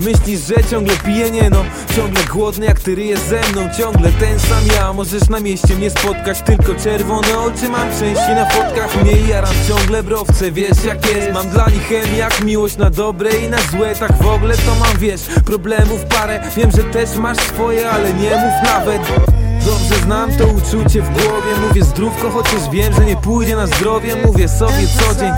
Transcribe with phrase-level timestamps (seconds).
[0.00, 1.64] Myślisz, że ciągle piję, nie no.
[1.96, 3.68] Ciągle głodny jak ty ryjesz ze mną.
[3.78, 8.50] Ciągle ten sam ja, możesz na mieście mnie spotkać Tylko czerwone oczy mam części na
[8.50, 9.04] fotkach.
[9.04, 11.32] Nie jaram ciągle browce, wiesz jak jest.
[11.32, 13.94] Mam dla nich chemię jak miłość na dobre i na złe.
[13.94, 16.40] Tak w ogóle to mam, wiesz, problemów parę.
[16.56, 21.68] Wiem, że też masz swoje, ale nie mów nawet Dobrze znam to uczucie w głowie.
[21.68, 24.16] Mówię zdrówko, chociaż wiem, że nie pójdzie na zdrowie.
[24.26, 25.32] Mówię sobie co dzień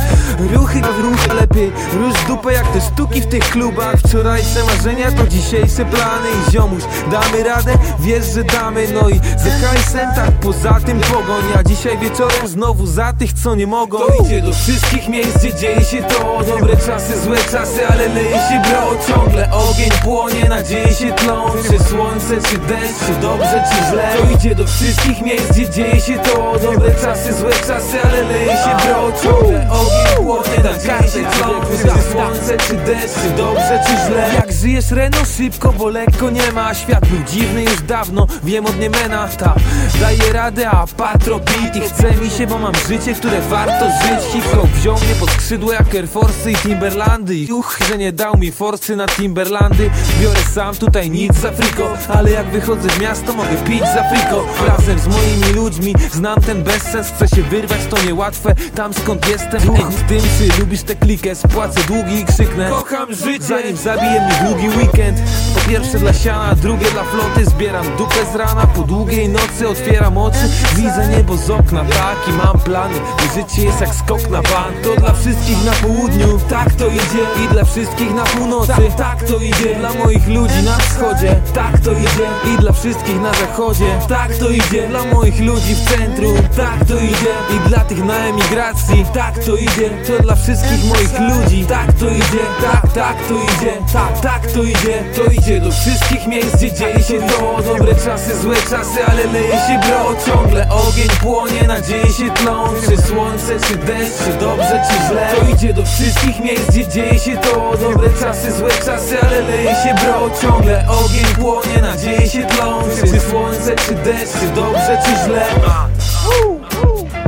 [0.52, 3.94] Ruchy to rucha lepiej Róż dupę jak te sztuki w tych klubach.
[4.06, 6.28] Wczorajsze marzenia to dzisiejsze plany.
[6.48, 7.74] I ziomuś, damy radę?
[8.00, 8.86] Wiesz, że damy.
[8.94, 11.44] No i za hajsem tak poza tym pogoń.
[11.58, 13.98] A dzisiaj wieczorem znowu za tych, co nie mogą.
[14.24, 16.40] Idzie do wszystkich miejsc, gdzie dzieje się to.
[16.48, 19.14] Dobre czasy, złe czasy, ale leje się bro.
[19.14, 21.50] Ciągle ogień płonie, nadzieje się tlą.
[21.62, 26.00] Czy słońce, czy deszcz, czy dobrze, czy źle To idzie do wszystkich miejsc, gdzie dzieje
[26.00, 26.58] się to?
[26.62, 31.48] Dobre czasy, złe czasy, ale leje się bro Ciągle ogień płonie, nadzieje się tlą
[31.82, 34.30] Czy słońce, czy deszcz, czy dobrze, czy źle.
[34.34, 36.74] Jak żyjesz Reno szybko, bo lekko nie ma.
[36.74, 39.54] Świat był dziwny już dawno, wiem od Niemena Ta.
[40.00, 44.32] Daje radę, a patro beat I chce mi się, bo mam życie, które warto żyć.
[44.32, 47.36] Hip-hop wziął mnie pod skrzydło jak Air Force i Timberlandy.
[47.36, 49.90] I Uch, że nie dał mi forsy na Timberlandy.
[50.20, 54.44] Biorę sam tutaj nic za friko Ale jak wychodzę w miasto mogę pić za friko
[54.66, 59.60] Razem z moimi ludźmi znam ten bezsens Chcę się wyrwać, to niełatwe tam skąd jestem.
[59.60, 62.70] Ej, z tym czy lubisz tę klikę Spłacę długi i krzyknę.
[62.70, 63.44] Kocham życie.
[63.44, 65.18] Zanim zabije mnie długi weekend.
[65.54, 67.44] Po pierwsze dla siana, drugie dla floty.
[67.44, 72.58] Zbieram dupę z rana, po długiej nocy Otwieram oczy, widzę niebo z okna Taki mam
[72.58, 74.74] plany, bo życie jest jak skok na bank.
[74.82, 77.44] To dla wszystkich na południu, tak to idzie.
[77.44, 79.74] I dla wszystkich na północy, tak to idzie.
[79.74, 82.54] Dla moich ludzi na wschodzie, tak to idzie.
[82.54, 84.88] I dla wszystkich na zachodzie, tak to idzie.
[84.88, 87.34] Dla moich ludzi w centrum, tak to idzie.
[87.56, 89.90] I dla tych na emigracji, tak to idzie.
[90.06, 92.44] To dla wszystkich moich ludzi, tak to idzie.
[92.62, 95.04] Tak, tak to idzie, tak, tak to idzie.
[95.16, 97.62] To idzie do wszystkich miejsc, gdzie dzieje się to.
[97.62, 103.02] Dobre czasy, złe czasy, ale leje się bro Ciągle ogień płonie, nadzieje się tlą Czy
[103.02, 105.32] słońce, czy deszcz, czy dobrze, czy źle.
[105.34, 107.72] To idzie do wszystkich miejsc, gdzie dzieje się to.
[107.80, 110.30] Dobre czasy, złe czasy, ale leje się bro.
[110.42, 115.46] Ciągle ogień płonie, nadzieje się tlą Czy słońce, czy deszcz, czy dobrze, czy źle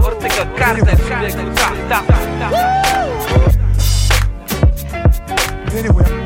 [0.07, 2.03] Ortega Carter, człowieku, ta, ta,
[2.41, 2.73] ta.
[5.79, 6.22] Anyway.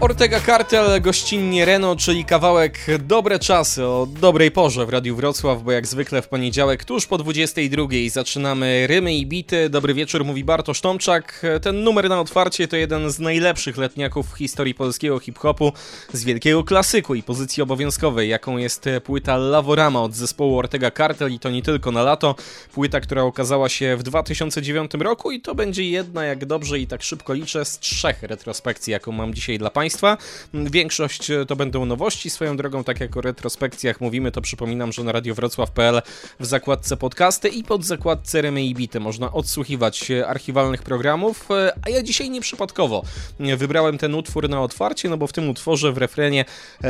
[0.00, 5.72] Ortega Cartel, gościnnie Reno, czyli kawałek Dobre Czasy o dobrej porze w Radiu Wrocław, bo
[5.72, 9.68] jak zwykle w poniedziałek tuż po 22 zaczynamy rymy i bity.
[9.68, 11.42] Dobry wieczór, mówi Bartosz Tomczak.
[11.62, 15.72] Ten numer na otwarcie to jeden z najlepszych letniaków w historii polskiego hip-hopu,
[16.12, 21.38] z wielkiego klasyku i pozycji obowiązkowej, jaką jest płyta Lavorama od zespołu Ortega Cartel i
[21.38, 22.34] to nie tylko na lato.
[22.72, 27.02] Płyta, która okazała się w 2009 roku i to będzie jedna, jak dobrze i tak
[27.02, 29.89] szybko liczę, z trzech retrospekcji, jaką mam dzisiaj dla Państwa.
[29.90, 30.16] Państwa.
[30.54, 32.30] Większość e, to będą nowości.
[32.30, 36.02] Swoją drogą, tak jak o retrospekcjach mówimy, to przypominam, że na radiowrocław.pl
[36.40, 41.72] w zakładce podcasty i pod zakładce Remy i Bity można odsłuchiwać e, archiwalnych programów, e,
[41.82, 43.02] a ja dzisiaj nieprzypadkowo
[43.56, 46.44] wybrałem ten utwór na otwarcie, no bo w tym utworze w refrenie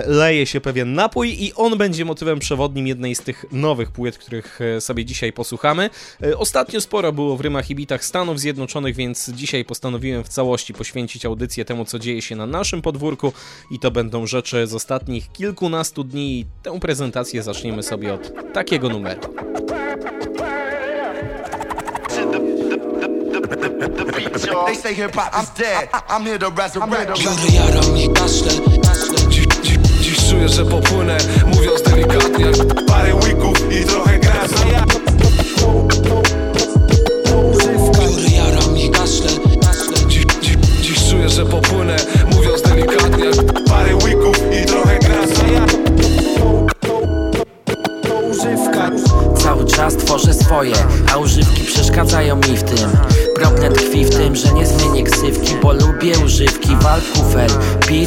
[0.07, 4.59] leje się pewien napój i on będzie motywem przewodnim jednej z tych nowych płyt, których
[4.81, 5.91] sobie dzisiaj posłuchamy.
[6.37, 11.25] Ostatnio sporo było w rymach i bitach Stanów Zjednoczonych, więc dzisiaj postanowiłem w całości poświęcić
[11.25, 13.33] audycję temu, co dzieje się na naszym podwórku
[13.71, 16.47] i to będą rzeczy z ostatnich kilkunastu dni.
[16.63, 19.21] Tę prezentację zaczniemy sobie od takiego numeru.
[24.67, 25.89] They say hip hop is dead.
[26.09, 27.21] I'm here to resurrect.
[27.21, 28.51] Biorę jaram i kaszle
[29.29, 32.47] Dziś, dziś, dziś czuję, że popłynę Mówiąc delikatnie
[32.87, 33.11] Parę
[33.81, 34.65] i trochę grasa.
[37.99, 39.29] Biorę jaram i kaszle
[40.09, 41.97] Dziś, dziś, dziś czuję, że popłynę
[43.21, 45.45] Delikatnie Parę weeków i trochę grasa.
[49.39, 50.75] Cały czas tworzę swoje,
[51.13, 52.91] a używki przeszkadzają mi w tym.
[53.35, 56.77] Problem tkwi w tym, że nie zmienię ksywki, bo lubię używki.
[56.81, 57.51] Wal kufel,
[57.89, 58.07] pij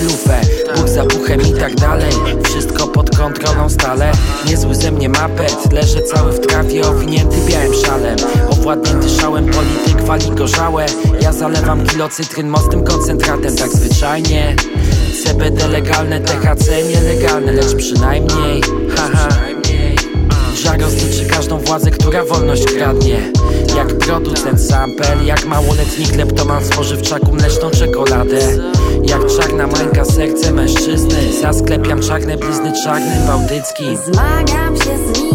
[0.76, 2.12] Bóg za buchem i tak dalej.
[2.44, 4.12] Wszystko pod kontrolą stale,
[4.46, 8.18] niezły ze mnie mapet Leżę cały w trawie, owinięty białym szalem
[8.64, 10.86] Owładnięty szałem, polityk wali gorzałe.
[11.22, 14.56] Ja zalewam kilo cytryn mocnym koncentratem, tak zwyczajnie.
[15.24, 18.62] CBD legalne, THC nielegalne, lecz przynajmniej
[18.96, 19.44] Haha
[20.84, 23.32] każdy każdą władzę, która wolność kradnie.
[23.76, 28.40] Jak producent sample, jak małoletni kleptoman spożywczaku mleczną czekoladę.
[29.04, 31.34] Jak czarna mańka serce mężczyzny.
[31.42, 35.33] Zasklepiam czarne blizny czarnym bałtyckim Zmagam się z nim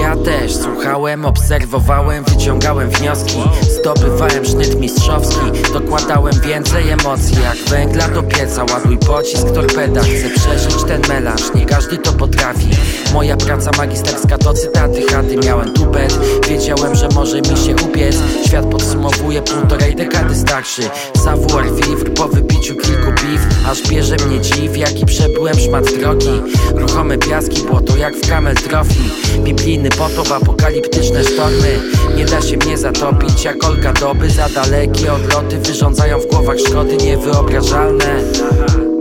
[0.00, 3.38] ja też słuchałem, obserwowałem, wyciągałem wnioski.
[3.62, 5.40] Zdobywałem sznyt mistrzowski
[5.72, 7.36] Dokładałem więcej emocji.
[7.42, 12.68] Jak węgla do pieca Ładuj pocisk, torpeda, chcę przeżyć ten melanż Nie każdy to potrafi.
[13.12, 15.36] Moja praca magisterska to cytaty chaty.
[15.36, 16.18] Miałem tupet,
[16.48, 18.16] wiedziałem, że może mi się upiec.
[18.46, 20.82] Świat podsumowuje półtorej dekady starszy.
[21.24, 23.68] Savoir vivre po wypiciu kilku piw.
[23.70, 26.42] Aż bierze mnie dziw, jaki przebyłem szmat drogi.
[26.74, 29.00] Ruchome piaski, błoto jak w Camel Trophy.
[29.38, 31.80] Biblijny potop, apokaliptyczne sztormy
[32.16, 34.30] Nie da się mnie zatopić jak olka doby.
[34.30, 38.22] Za dalekie odloty wyrządzają w głowach szkody niewyobrażalne.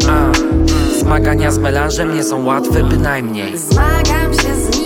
[0.10, 0.32] A,
[1.00, 3.58] Zmagania z melanżem nie są łatwe bynajmniej.
[3.58, 4.79] Zmagam się z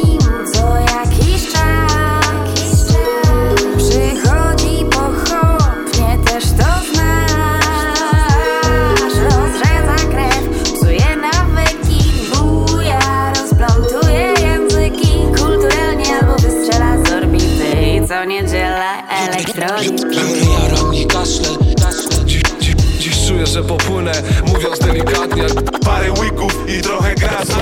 [23.53, 24.11] że popłynę
[24.47, 25.44] Mówiąc delikatnie
[25.85, 27.57] Parę łyków i trochę grasa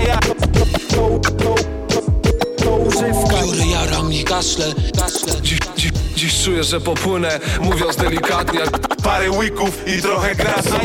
[3.29, 4.65] Biorę, jaram i kaszle,
[4.99, 5.41] kaszle.
[5.41, 8.59] Dziś, dziś, dziś czuję, że popłynę Mówiąc delikatnie
[9.03, 10.79] Parę łyków i trochę grasa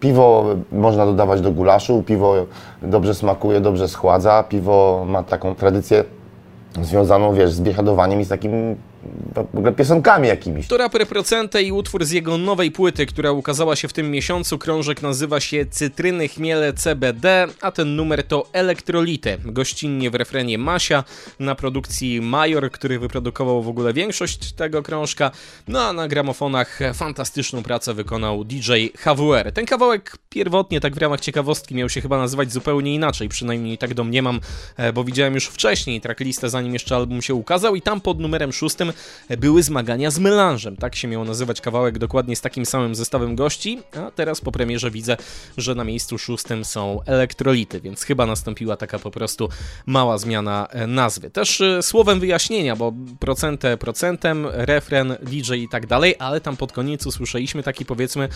[0.00, 2.34] Piwo można dodawać do gulaszu, piwo
[2.82, 6.04] dobrze smakuje, dobrze schładza, piwo ma taką tradycję
[6.80, 8.76] związaną, wiesz, z biesiadowaniem i z takim
[9.34, 10.66] w ogóle piosenkami jakimiś.
[10.66, 14.58] To raper Procente i utwór z jego nowej płyty, która ukazała się w tym miesiącu.
[14.58, 19.38] Krążek nazywa się Cytryny Chmiele CBD, a ten numer to Elektrolity.
[19.44, 21.04] Gościnnie w refrenie Masia,
[21.38, 25.30] na produkcji Major, który wyprodukował w ogóle większość tego krążka.
[25.68, 29.52] No a na gramofonach fantastyczną pracę wykonał DJ HWR.
[29.52, 33.94] Ten kawałek pierwotnie, tak w ramach ciekawostki, miał się chyba nazywać zupełnie inaczej, przynajmniej tak
[33.94, 34.40] domniemam,
[34.76, 38.52] e, bo widziałem już wcześniej tracklistę, zanim jeszcze album się ukazał i tam pod numerem
[38.52, 38.91] szóstym
[39.38, 40.76] były zmagania z melanżem.
[40.76, 44.90] Tak się miał nazywać kawałek dokładnie z takim samym zestawem gości, a teraz po premierze
[44.90, 45.16] widzę,
[45.56, 49.48] że na miejscu szóstym są elektrolity, więc chyba nastąpiła taka po prostu
[49.86, 51.30] mała zmiana e, nazwy.
[51.30, 56.72] Też e, słowem wyjaśnienia, bo procentę procentem, refren, DJ i tak dalej, ale tam pod
[56.72, 58.28] koniec usłyszeliśmy taki powiedzmy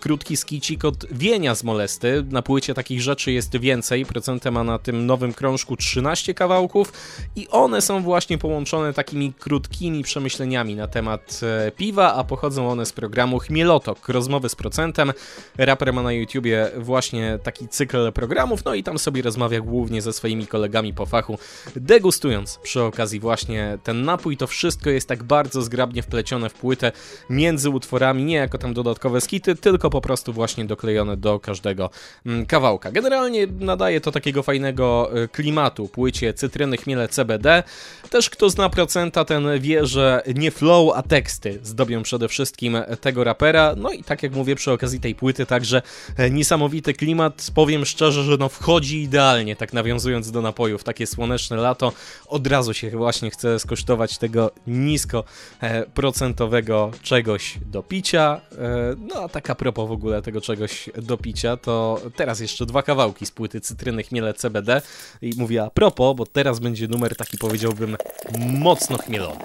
[0.00, 2.24] krótki skicik od Wienia z Molesty.
[2.30, 4.06] Na płycie takich rzeczy jest więcej.
[4.06, 6.92] Procentę ma na tym nowym krążku 13 kawałków
[7.36, 12.86] i one są właśnie połączone takimi krótkimi przemyśleniami na temat e, piwa, a pochodzą one
[12.86, 15.12] z programu Chmielotok, rozmowy z procentem.
[15.58, 20.12] Raper ma na YouTubie właśnie taki cykl programów, no i tam sobie rozmawia głównie ze
[20.12, 21.38] swoimi kolegami po fachu,
[21.76, 24.36] degustując przy okazji właśnie ten napój.
[24.36, 26.92] To wszystko jest tak bardzo zgrabnie wplecione w płytę
[27.30, 31.90] między utworami, nie jako tam dodatkowe skity, tylko po prostu właśnie doklejone do każdego
[32.26, 32.90] mm, kawałka.
[32.90, 37.62] Generalnie nadaje to takiego fajnego e, klimatu płycie Cytryny Chmiele CBD.
[38.10, 39.93] Też kto zna procenta, ten wie, że
[40.34, 43.74] nie flow, a teksty zdobią przede wszystkim tego rapera.
[43.76, 45.82] No i tak jak mówię przy okazji tej płyty, także
[46.30, 47.50] niesamowity klimat.
[47.54, 50.84] Powiem szczerze, że no wchodzi idealnie, tak nawiązując do napojów.
[50.84, 51.92] Takie słoneczne lato,
[52.26, 55.24] od razu się właśnie chce skosztować tego nisko
[55.60, 58.40] e, procentowego czegoś do picia.
[58.58, 62.66] E, no a tak a propos w ogóle tego czegoś do picia, to teraz jeszcze
[62.66, 64.82] dwa kawałki z płyty Cytryny Chmiele CBD.
[65.22, 67.96] I mówię a propos, bo teraz będzie numer taki powiedziałbym
[68.38, 69.44] mocno chmielony.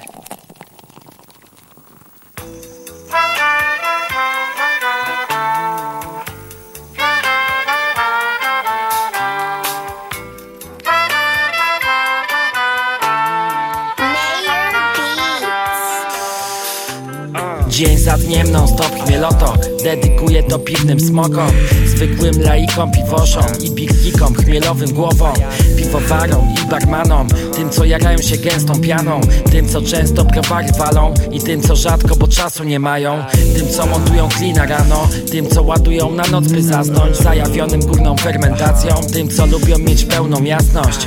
[17.79, 21.51] Dzień za dniem non stop chmielotok Dedykuję to piwnym smokom
[21.85, 25.33] Zwykłym laikom, piwoszom I biggikom, chmielowym głowom
[25.77, 29.21] Piwowarom i barmanom Tym co jarają się gęstą pianą
[29.51, 33.23] Tym co często browary walą I tym co rzadko, bo czasu nie mają
[33.55, 38.95] Tym co montują klina rano Tym co ładują na noc by zasnąć Zajawionym górną fermentacją
[39.13, 40.99] Tym co lubią mieć pełną jasność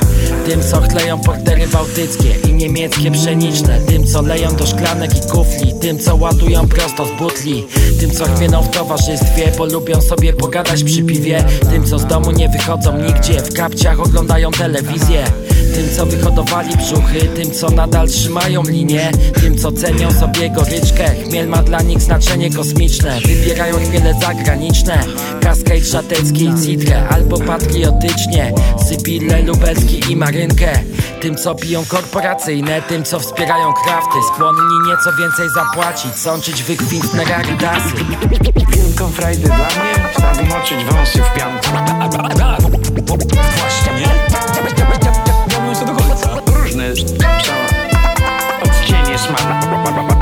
[0.45, 3.81] Tym co chleją portery bałtyckie I niemieckie pszeniczne.
[3.81, 5.73] Tym co leją do szklanek i kufli.
[5.81, 7.67] Tym co ładują prosto z butli.
[7.99, 11.45] Tym co chwieną w towarzystwie Bo lubią sobie pogadać przy piwie.
[11.71, 13.41] Tym co z domu nie wychodzą nigdzie.
[13.41, 15.23] W kapciach oglądają telewizję
[15.73, 19.11] tym co wyhodowali brzuchy, tym co nadal trzymają linię.
[19.41, 23.19] Tym co cenią sobie goryczkę Chmiel ma dla nich znaczenie kosmiczne.
[23.19, 25.03] Wybierają chmiele zagraniczne.
[25.41, 28.53] Cascade szatecki i citrę Albo patriotycznie.
[28.89, 30.79] Sybille, lubelski i marynkę.
[31.21, 34.17] Tym co piją korporacyjne Tym co wspierają krafty.
[34.33, 37.95] Skłonni nieco więcej zapłacić Sączyć wykwintne rarytasy.
[38.75, 41.67] Wielką frajdę dla mnie Trzeba moczyć wąsy w pianku.
[43.57, 45.02] Właśnie, nie?
[49.83, 50.12] Smaku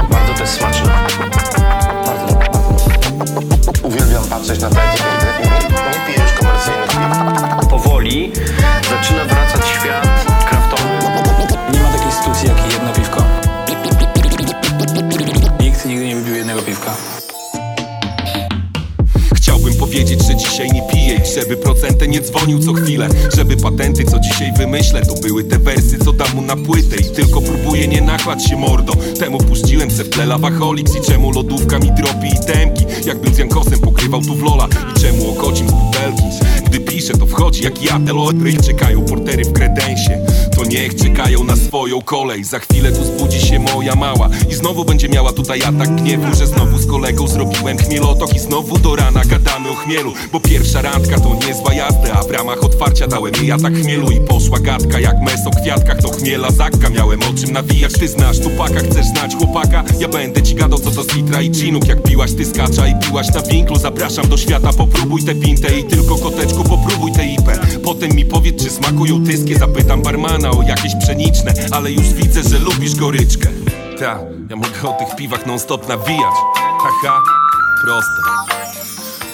[22.11, 23.09] nie dzwonił co chwilę.
[23.35, 26.95] Żeby patenty, co dzisiaj wymyślę, to były te wersy, co dam mu na płytę.
[26.95, 28.93] I tylko próbuję nie nachlać się mordo.
[29.19, 33.37] Temu puściłem se w tle Lawaholics I czemu lodówka mi dropi i temki Jakbym z
[33.37, 36.23] Jankosem pokrywał tu w Lola I czemu okocim z butelki.
[36.65, 40.25] Gdy piszę, to wchodzi jak ja, te lotry Czekają portery w kredensie.
[40.55, 42.43] To niech czekają na swoją kolej.
[42.43, 46.47] Za chwilę tu zbudzi się moja mała I znowu będzie miała tutaj atak gniewu Że
[46.47, 51.19] znowu z kolegą zrobiłem chmielotok I znowu do rana gadamy o chmielu Bo pierwsza randka
[51.19, 55.21] to niezła jazda A w ramach otwarcia dałem jej atak chmielu I poszła gadka jak
[55.21, 59.35] mes o kwiatkach To chmiela zakka, miałem o czym nawijać Ty znasz tupaka, chcesz znać
[59.35, 59.83] chłopaka?
[59.99, 62.99] Ja będę ci gadał co to z litra i chinuk Jak piłaś ty skacza i
[62.99, 67.59] piłaś na winklu Zapraszam do świata, popróbuj tę pintę I tylko koteczku popróbuj tę ipę
[67.83, 69.59] Potem mi powiedz czy smakują tyskie.
[69.59, 73.49] Zapytam barmana o jakieś pszeniczne Ale już widzę, że lubisz goryczkę.
[73.99, 74.19] Ta,
[74.49, 76.35] ja mogę o tych piwach non stop nawijać.
[76.55, 77.21] Haha,
[77.83, 78.21] proste.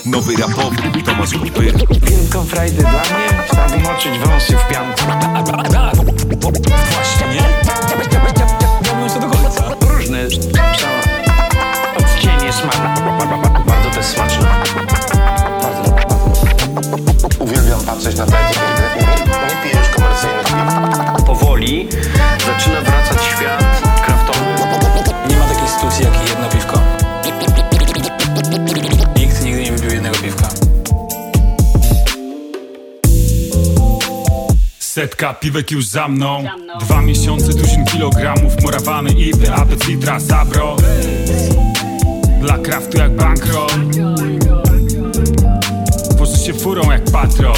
[0.05, 0.75] Nowy rapowy,
[1.05, 1.73] Tomasz Kopyr
[2.09, 5.01] Wielką frajdę dla mnie Trzeba moczyć wąsy w pianku.
[6.93, 7.43] Właśnie, nie?
[8.99, 10.76] Różne cała odcienie
[35.27, 36.43] Setka piwek już za mną.
[36.79, 40.75] Dwa miesiące, tuzin kilogramów Morawany, ipy, apec, litra, sabro
[42.41, 43.69] Dla kraftu jak bankroll.
[46.17, 47.55] Wożę się furą jak patrol.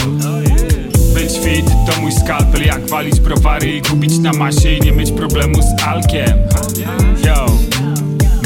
[1.14, 5.12] Być fit to mój skalpel Jak walić browary i gubić na masie I nie mieć
[5.12, 6.38] problemu z alkiem.
[7.26, 7.46] Yo.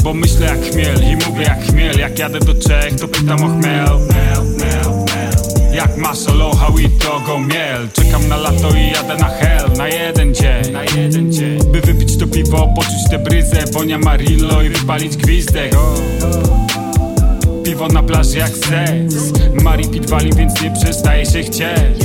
[0.02, 1.98] Bo myślę jak chmiel i mówię jak chmiel.
[1.98, 3.88] Jak jadę do Czech to pytam o chmiel.
[5.74, 6.74] Jak masz aloha to
[7.26, 7.88] go miel.
[7.92, 11.58] Czekam na lato i jadę na hell Na jeden dzień, na jeden dzień.
[11.72, 15.74] By wypić to piwo, poczuć tę bryzę Bonia Marillo i wypalić gwizdek.
[17.64, 19.32] Piwo na plaży jak seks.
[19.62, 22.04] Mari Pit wali, więc nie przestaje się chcieć.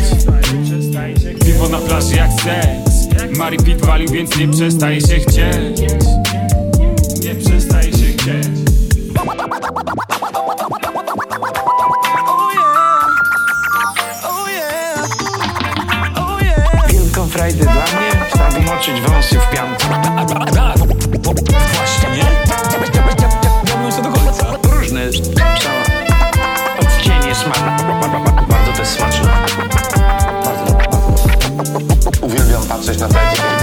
[1.45, 3.37] Piwo na plaży jak seks.
[3.37, 5.81] Mari Pit wali, więc nie przestaje się chcieć
[18.99, 19.83] Moczyć wąsy w pianku
[21.73, 22.25] Właśnie, nie?
[24.71, 25.01] Różne
[25.61, 25.83] cała
[26.79, 27.83] odcienie smaku
[28.49, 29.29] Bardzo też smaczne
[32.21, 33.58] Uwielbiam patrzeć na te.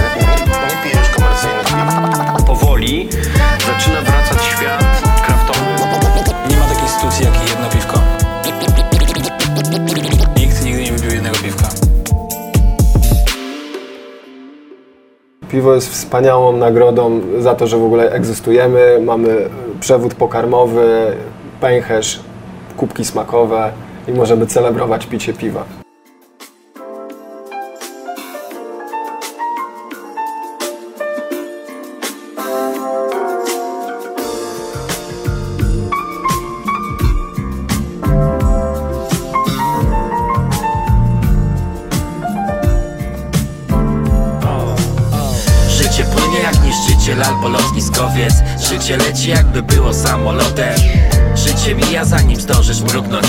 [15.67, 18.99] Piwo jest wspaniałą nagrodą za to, że w ogóle egzystujemy.
[19.03, 21.17] Mamy e, przewód pokarmowy,
[21.61, 22.19] pęcherz,
[22.77, 23.71] kubki smakowe
[24.07, 25.76] i możemy celebrować picie piwa.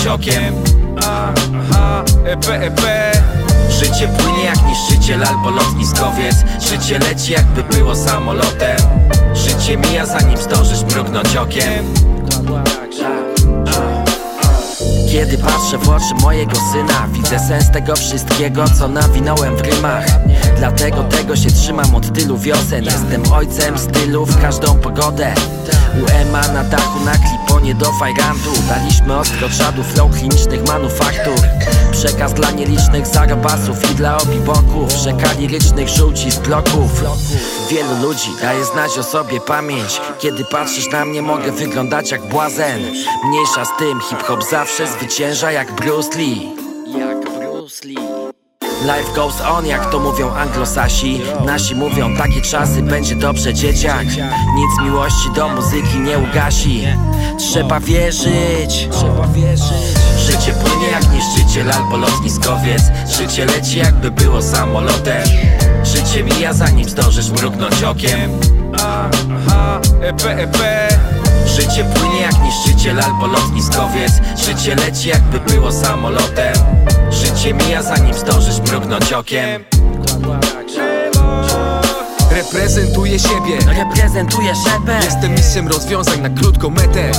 [0.09, 0.55] Okiem
[0.97, 2.81] Aha, EP, EP
[3.69, 6.35] Życie płynie jak niszczyciel albo lotniskowiec.
[6.59, 8.77] Życie leci jakby było samolotem.
[9.33, 11.93] Życie mija zanim zdążysz mrugnąć okiem.
[15.11, 20.05] Kiedy patrzę w oczy mojego syna Widzę sens tego wszystkiego, co nawinąłem w rymach.
[20.57, 22.83] Dlatego tego się trzymam od tylu wiosen.
[22.83, 25.33] Jestem ojcem stylu w każdą pogodę.
[26.03, 27.13] U Ema na dachu na
[27.75, 31.39] do fajrantu Daliśmy ostro czadu flow klinicznych manufaktur.
[31.91, 34.91] Przekaz dla nielicznych zarobasów i dla obiboków.
[34.91, 37.03] Rzeka lirycznych żółci z bloków
[37.69, 40.01] Wielu ludzi daje znać o sobie pamięć.
[40.19, 42.81] Kiedy patrzysz na mnie mogę wyglądać jak błazen.
[43.27, 46.68] Mniejsza z tym, hip-hop zawsze zwycięża Jak Bruce Lee
[48.81, 51.21] Life goes on, jak to mówią anglosasi.
[51.45, 54.05] Nasi mówią, takie czasy, będzie dobrze dzieciak.
[54.55, 56.83] Nic miłości do muzyki nie ugasi.
[57.37, 59.99] Trzeba wierzyć Trzeba wierzyć.
[60.17, 62.81] Życie płynie jak niszczyciel albo lotniskowiec.
[63.17, 65.23] Życie leci jakby było samolotem.
[65.83, 68.31] Życie mija zanim zdążysz mrugnąć okiem.
[71.45, 74.11] Życie płynie jak niszczyciel albo lotniskowiec.
[74.45, 76.53] Życie leci jakby było samolotem
[77.11, 79.63] Życie mija zanim zdążysz mrugnąć okiem
[82.39, 83.57] Reprezentuję siebie.
[83.67, 84.99] Reprezentuję siebie.
[85.03, 87.11] Jestem mistrzem rozwiązań na krótką metę.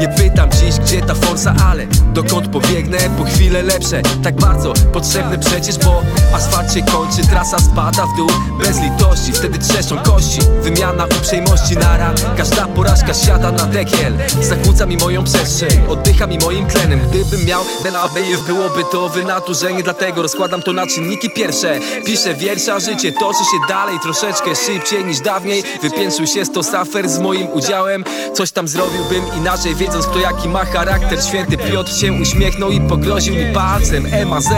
[0.00, 4.02] Nie pytam dziś gdzie ta forsa, ale Dokąd pobiegnę po chwile lepsze.
[4.22, 6.02] Tak bardzo potrzebne przecież, bo
[6.34, 8.30] Asfalt się kończy, trasa spada w dół.
[8.58, 10.40] Bez litości, wtedy trzeszczą kości.
[10.62, 12.14] Wymiana uprzejmości nara.
[12.36, 14.18] Każda porażka siada na dekiel.
[14.40, 17.00] Zakłóca mi moją przestrzeń Oddycha mi moim tlenem.
[17.08, 19.82] Gdybym miał Benabejew byłoby to wynaturzenie.
[19.82, 21.80] Dlatego rozkładam to na czynniki pierwsze.
[22.06, 25.62] Piszę wiersza, życie toczy się dalej Troszeczkę szybciej niż dawniej.
[25.82, 28.04] Wypiętrzył się sto safer z moim udziałem.
[28.34, 31.24] Coś tam zrobiłbym inaczej Wiedząc kto jaki ma charakter.
[31.24, 34.06] Święty Piotr się uśmiechnął i pogroził mi palcem.
[34.12, 34.48] M, A, Z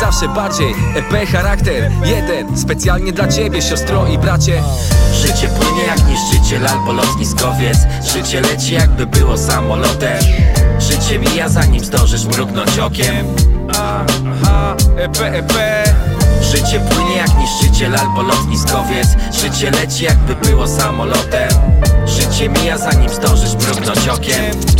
[0.00, 1.90] Zawsze bardziej EP charakter.
[2.04, 4.62] Jeden Specjalnie dla ciebie siostro i bracie.
[5.12, 7.78] Życie płynie jak niszczyciel albo lotniskowiec
[8.14, 10.18] Życie leci jakby było samolotem.
[10.78, 13.26] Życie mija zanim zdążysz mrugnąć okiem.
[13.70, 15.52] Aha, EP, EP
[16.50, 19.08] Życie płynie jak niszczyciel albo lotniskowiec.
[19.32, 21.48] Życie leci jakby było samolotem.
[22.06, 24.78] Życie mija zanim zdążysz mrugnąć okiem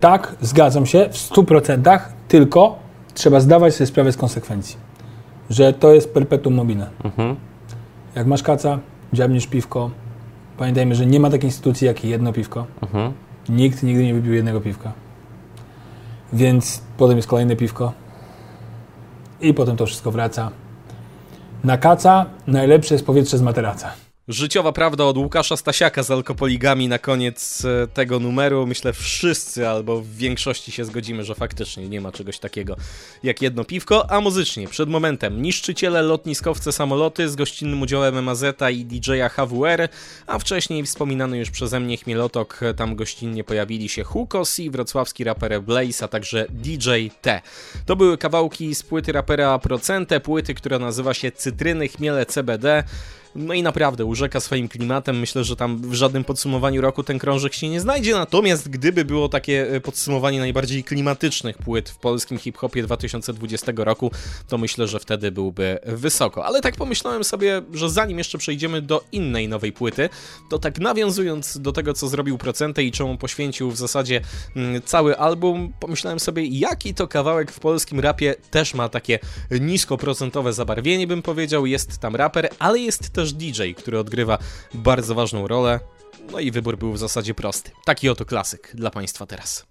[0.00, 2.78] Tak, zgadzam się w 100%, tylko
[3.14, 4.76] trzeba zdawać sobie sprawę z konsekwencji.
[5.50, 6.90] Że to jest perpetuum mobile.
[8.14, 8.78] Jak masz kaca,
[9.12, 9.90] dziabniesz piwko.
[10.58, 12.66] Pamiętajmy, że nie ma takiej instytucji jak jedno piwko.
[13.48, 14.92] Nikt nigdy nie wypił jednego piwka.
[16.32, 17.92] Więc potem jest kolejne piwko.
[19.40, 20.50] I potem to wszystko wraca.
[21.64, 24.07] Na kaca najlepsze jest powietrze z materaca.
[24.28, 28.66] Życiowa prawda od Łukasza Stasiaka z alkopoligami na koniec e, tego numeru.
[28.66, 32.76] Myślę wszyscy albo w większości się zgodzimy, że faktycznie nie ma czegoś takiego
[33.22, 38.84] jak jedno piwko, a muzycznie przed momentem niszczyciele, lotniskowce, samoloty z gościnnym udziałem MAZ i
[38.84, 39.88] DJ-a HWR,
[40.26, 45.62] a wcześniej wspominany już przeze mnie Chmielotok, tam gościnnie pojawili się Hukos i wrocławski raper
[45.62, 46.90] Blaze, a także DJ
[47.22, 47.42] T.
[47.86, 52.84] To były kawałki z płyty rapera Procente, płyty, która nazywa się Cytryny, Chmiele, CBD.
[53.34, 55.18] No i naprawdę urzeka swoim klimatem.
[55.18, 58.12] Myślę, że tam w żadnym podsumowaniu roku ten krążek się nie znajdzie.
[58.12, 64.10] Natomiast gdyby było takie e, podsumowanie najbardziej klimatycznych płyt w polskim hip-hopie 2020 roku,
[64.48, 66.44] to myślę, że wtedy byłby wysoko.
[66.44, 70.08] Ale tak pomyślałem sobie, że zanim jeszcze przejdziemy do innej nowej płyty,
[70.50, 74.20] to tak nawiązując do tego, co zrobił Procente i czemu poświęcił w zasadzie
[74.56, 79.18] mm, cały album, pomyślałem sobie, jaki to kawałek w polskim rapie też ma takie
[79.50, 81.66] niskoprocentowe zabarwienie, bym powiedział.
[81.66, 84.38] Jest tam raper, ale jest też DJ, który odgrywa
[84.74, 85.80] bardzo ważną rolę.
[86.32, 87.70] No i wybór był w zasadzie prosty.
[87.84, 89.66] Taki oto klasyk dla Państwa teraz.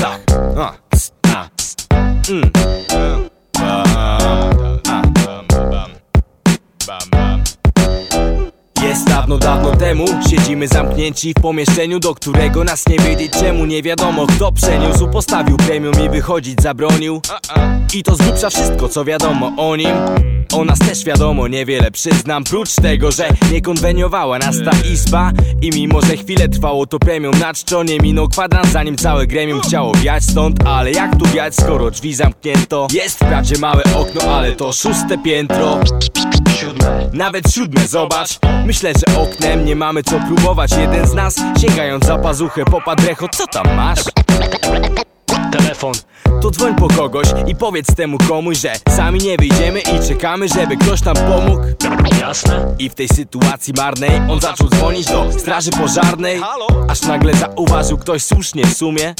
[0.00, 0.22] Tak.
[0.56, 0.74] A.
[1.22, 1.48] A.
[2.28, 2.73] Mm.
[9.24, 13.66] Dawno, dawno temu Siedzimy zamknięci w pomieszczeniu, do którego nas nie wiedzieć czemu?
[13.66, 17.20] Nie wiadomo kto przeniósł, postawił premium i wychodzić zabronił.
[17.94, 19.96] I to z wszystko co wiadomo o nim.
[20.52, 21.90] O nas też wiadomo niewiele.
[21.90, 25.32] Przyznam Prócz tego, że nie konweniowała nas ta izba.
[25.62, 29.60] I mimo, że chwilę trwało to premium na czczo Nie minął kwadrans zanim całe gremium
[29.60, 30.66] chciało wiać stąd.
[30.66, 32.86] Ale jak tu wiać skoro drzwi zamknięto?
[32.92, 35.80] Jest wprawdzie małe okno, ale to szóste piętro.
[36.60, 38.38] Siódme Nawet siódme, zobacz.
[38.66, 40.70] Myślę, że oknem nie mamy co próbować.
[40.72, 44.00] Jeden z nas sięgając za pazuchę popadł recho Co tam masz?
[45.52, 45.92] Telefon.
[46.42, 50.76] To dzwoń po kogoś i powiedz temu komuś, że sami nie wyjdziemy i czekamy, żeby
[50.76, 51.62] ktoś nam pomógł.
[52.20, 52.74] Jasne.
[52.78, 56.40] I w tej sytuacji marnej on zaczął dzwonić do straży pożarnej.
[56.88, 59.14] Aż nagle zauważył ktoś słusznie w sumie.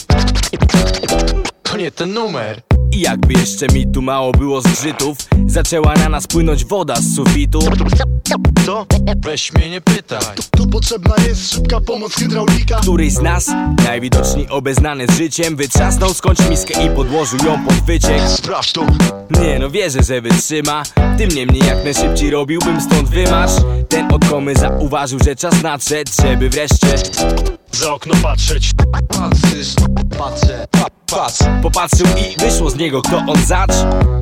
[1.62, 6.26] To nie ten numer i jakby jeszcze mi tu mało było zgrzytów Zaczęła na nas
[6.26, 7.58] płynąć woda z sufitu.
[8.66, 8.86] Co?
[9.16, 10.20] Weź mnie nie pytaj.
[10.36, 12.80] Tu, tu potrzebna jest szybka pomoc hydraulika.
[12.80, 13.50] Któryś z nas,
[13.84, 18.20] najwidoczniej obeznany z życiem Wytrzasnął skądś miskę i podłożył ją pod wyciek.
[18.28, 18.86] Sprawdź to.
[19.30, 20.82] Nie no wierzę, że wytrzyma.
[21.18, 23.62] Tym niemniej jak najszybciej robiłbym stąd wymarsz.
[23.88, 26.96] Ten odkomy zauważył, że czas nadszedł Żeby wreszcie
[27.74, 28.70] za okno patrzeć.
[29.08, 29.74] Patrzysz,
[30.18, 31.38] patrzę, pa, patrz.
[31.62, 33.72] Popatrzył i wyszło z niego kto on zacz.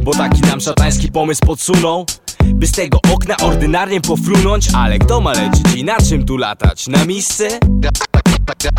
[0.02, 2.06] Bo taki nam szatański pomysł podsunął.
[2.44, 4.68] By z tego okna ordynarnie pofrunąć.
[4.74, 6.88] Ale kto ma lecieć i na czym tu latać?
[6.88, 7.48] Na misce?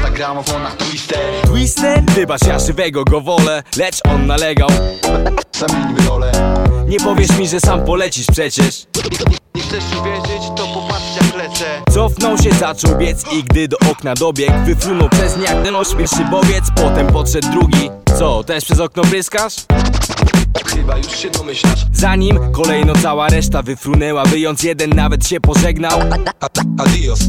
[0.01, 1.19] Na gramofonach twister.
[1.45, 2.03] Twister?
[2.15, 4.69] Wybacz ja żywego go wolę Lecz on nalegał.
[5.51, 6.31] Zamienimy rolę
[6.87, 8.85] Nie powiesz mi, że sam polecisz przecież.
[9.55, 11.65] Nie chcesz uwierzyć, to popatrz jak lecę.
[11.91, 16.25] Cofnął się, zaczął biec i gdy do okna dobiegł Wyfrunął przez nie jak ten ośmieszny
[16.25, 16.63] bowiec.
[16.75, 17.89] Potem podszedł drugi.
[18.19, 19.55] Co, też przez okno bryskasz?
[20.61, 21.85] Chyba już się domyślasz.
[21.93, 25.99] Zanim kolejno cała reszta wyfrunęła Wyjąc jeden nawet się pożegnał.
[26.77, 27.19] Adios.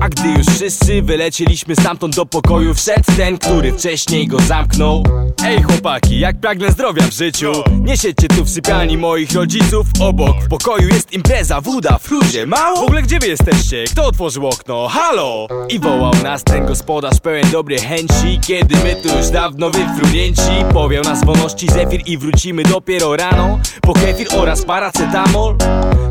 [0.00, 5.04] A gdy już wszyscy wylecieliśmy stamtąd do pokoju Wszedł ten, który wcześniej go zamknął.
[5.44, 7.52] Ej chłopaki, jak pragnę zdrowia w życiu.
[7.80, 9.86] Nie siedźcie tu w sypialni moich rodziców.
[10.00, 12.80] Obok w pokoju jest impreza, woda, fruzie, mało.
[12.80, 13.84] W ogóle gdzie wy jesteście?
[13.90, 14.88] Kto otworzył okno?
[14.88, 15.48] Halo!
[15.68, 18.40] I wołał nas ten gospodarz pełen dobrej chęci.
[18.46, 23.60] Kiedy my tu już dawno wyfrunięci Powiał nas wolności zefir i wrócimy dopiero rano.
[23.82, 25.56] Po kefir oraz paracetamol.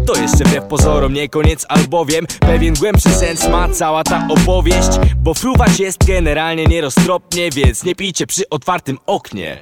[0.07, 5.33] To jeszcze wbrew pozorom nie koniec, albowiem pewien głębszy sens ma cała ta opowieść Bo
[5.33, 9.57] fruwać jest generalnie nieroztropnie, więc nie pijcie przy otwartym oknie.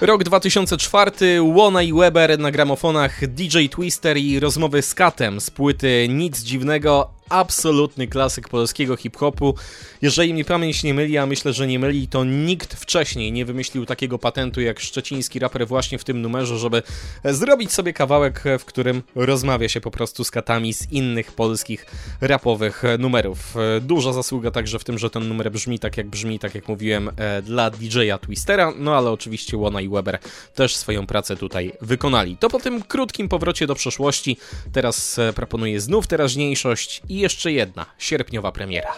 [0.00, 6.06] Rok 2004, Łona i Weber na gramofonach DJ Twister i rozmowy z Katem z płyty
[6.08, 9.54] Nic Dziwnego, absolutny klasyk polskiego hip-hopu.
[10.02, 13.86] Jeżeli mi pamięć nie myli, a myślę, że nie myli, to nikt wcześniej nie wymyślił
[13.86, 16.82] takiego patentu jak szczeciński raper właśnie w tym numerze, żeby
[17.24, 21.86] zrobić sobie kawałek, w którym rozmawia się po prostu z katami z innych polskich
[22.20, 23.54] rapowych numerów.
[23.80, 27.10] Duża zasługa także w tym, że ten numer brzmi tak jak brzmi, tak jak mówiłem,
[27.42, 30.18] dla DJ-a Twistera, no ale oczywiście Łona i Weber
[30.54, 32.36] też swoją pracę tutaj wykonali.
[32.36, 34.36] To po tym krótkim powrocie do przeszłości
[34.72, 38.92] teraz proponuję znów teraźniejszość i jeszcze jedna sierpniowa premiera.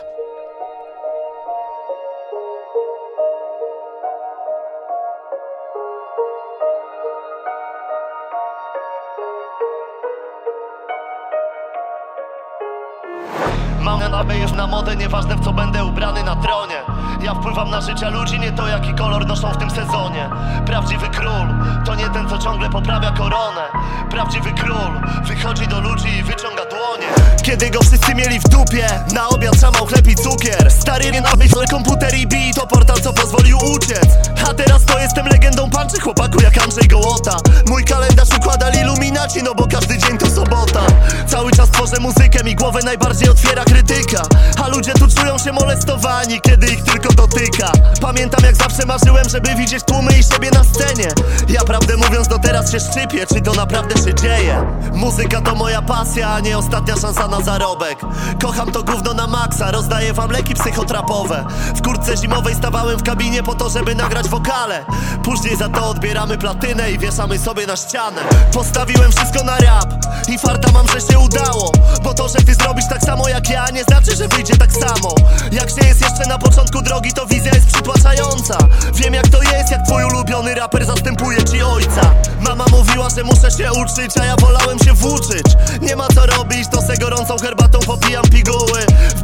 [13.81, 16.83] Mam na jest na modę, nieważne w co będę ubrany na tronie.
[17.23, 20.31] Ja wpływam na życia ludzi, nie to jaki kolor noszą w tym sezonie.
[20.67, 21.49] Prawdziwy król,
[21.87, 23.63] to nie ten co ciągle poprawia koronę.
[24.11, 27.07] Prawdziwy król, wychodzi do ludzi i wyciąga dłonie
[27.43, 30.73] Kiedy go wszyscy mieli w dupie, na obiad szamał chleb i cukier.
[30.73, 34.09] Stary nie myśl, komputer i beat, to portal co pozwolił uciec.
[34.51, 37.37] A teraz to jestem legendą panczy, chłopaku jak Andrzej Gołota.
[37.69, 40.81] Mój kalendarz układa iluminaci, no bo każdy dzień to sobota.
[41.27, 44.23] Cały czas tworzę muzykę, mi głowę najbardziej otwiera krytyka.
[44.64, 47.73] A ludzie tu czują się molestowani, kiedy ich tylko dotyka.
[48.01, 51.09] Pamiętam jak zawsze marzyłem, żeby widzieć tłumy i siebie na scenie.
[51.49, 54.66] Ja prawdę mówiąc do teraz się szczypię, czy to naprawdę się dzieje.
[54.93, 56.70] Muzyka to moja pasja, a nie ostatnia
[57.01, 57.99] szansa na zarobek.
[58.43, 61.45] Kocham to gówno na maksa, rozdaję wam leki psychotrapowe.
[61.75, 64.85] W kurtce zimowej stawałem w kabinie po to, żeby nagrać wokale.
[65.25, 68.23] Później za to odbieramy platynę i wieszamy sobie na ścianę.
[68.53, 69.95] Postawiłem wszystko na rap
[70.29, 71.73] i farta mam, że się udało.
[72.03, 75.15] Bo to, że ty zrobisz tak samo jak ja, nie znaczy, że wyjdzie tak samo.
[75.53, 78.59] Jak się jest jeszcze na początku drogi, to wizja jest przytłaczająca.
[78.95, 82.15] Wiem jak to jest, jak twój ulubiony raper zastępuje ci ojca.
[82.41, 85.45] Mama mówiła, że muszę się uczyć, a ja wolałem się włóczyć.
[85.81, 88.81] Nie ma co robić, to se gorącą herbatą popijam piguły.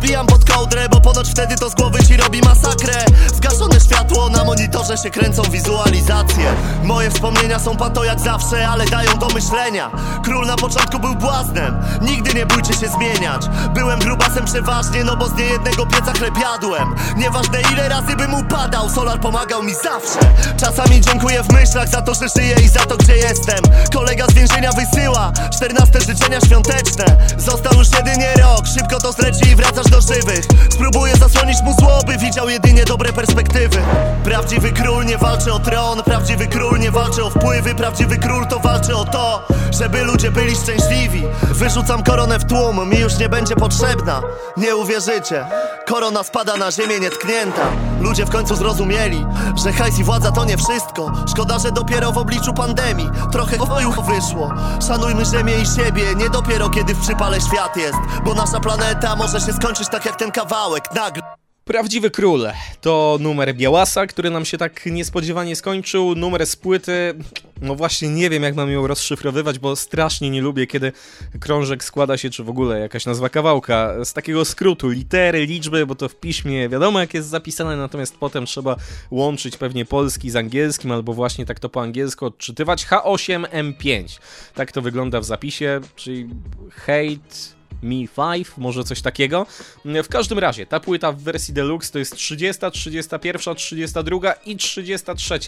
[0.06, 3.04] Zawijam pod kołdrę, bo ponoć wtedy to z głowy ci robi masakrę.
[3.34, 6.54] Zgaszone światło, na monitorze się kręcą wizualizacje.
[6.84, 9.90] Moje wspomnienia są pato jak zawsze, ale dają do myślenia.
[10.24, 13.42] Król na początku był błaznem, nigdy nie bójcie się zmieniać.
[13.74, 16.94] Byłem grubasem przeważnie, no bo z niejednego pieca chleb jadłem.
[17.16, 20.20] Nieważne ile razy bym upadał, Solar pomagał mi zawsze.
[20.56, 23.60] Czasami dziękuję w myślach za to, że żyję i za to, gdzie jestem.
[23.94, 29.56] Kolega z więzienia wysyła 14 życzenia świąteczne Został już jedynie rok, szybko to zleci i
[29.56, 30.44] wracasz do żywych.
[30.70, 33.78] Spróbuję zasłonić mu złoby, widział jedynie dobre perspektywy.
[34.24, 37.74] Prawdziwy król nie walczy o tron, prawdziwy król nie walczy o wpływy.
[37.74, 39.46] Prawdziwy król to walczy o to,
[39.78, 41.22] żeby ludzie byli szczęśliwi.
[41.42, 44.22] Wyrzucam koronę w tłum, mi już nie będzie potrzebna.
[44.56, 45.46] Nie uwierzycie,
[45.86, 47.66] korona spada na ziemię nietknięta.
[48.00, 49.26] Ludzie w końcu zrozumieli,
[49.64, 51.12] że hajs i władza to nie wszystko.
[51.28, 53.10] Szkoda, że dopiero w obliczu pandemii.
[53.32, 54.54] Trochę woju wyszło.
[54.88, 59.40] Szanujmy ziemię i siebie, nie dopiero kiedy w przypale świat jest Bo nasza planeta może
[59.40, 62.46] się skończyć tak jak ten kawałek, nagle Prawdziwy Król
[62.80, 66.14] to numer Białasa, który nam się tak niespodziewanie skończył.
[66.14, 67.14] Numer z płyty,
[67.60, 70.92] no właśnie nie wiem jak mam ją rozszyfrowywać, bo strasznie nie lubię, kiedy
[71.40, 75.94] krążek składa się, czy w ogóle jakaś nazwa kawałka, z takiego skrótu, litery, liczby, bo
[75.94, 78.76] to w piśmie wiadomo jak jest zapisane, natomiast potem trzeba
[79.10, 82.86] łączyć pewnie polski z angielskim, albo właśnie tak to po angielsku odczytywać.
[82.86, 84.18] H8M5.
[84.54, 86.28] Tak to wygląda w zapisie, czyli
[86.70, 87.55] hate...
[87.82, 89.46] Mi 5, może coś takiego.
[89.84, 95.38] W każdym razie, ta płyta w wersji deluxe to jest 30, 31, 32 i 33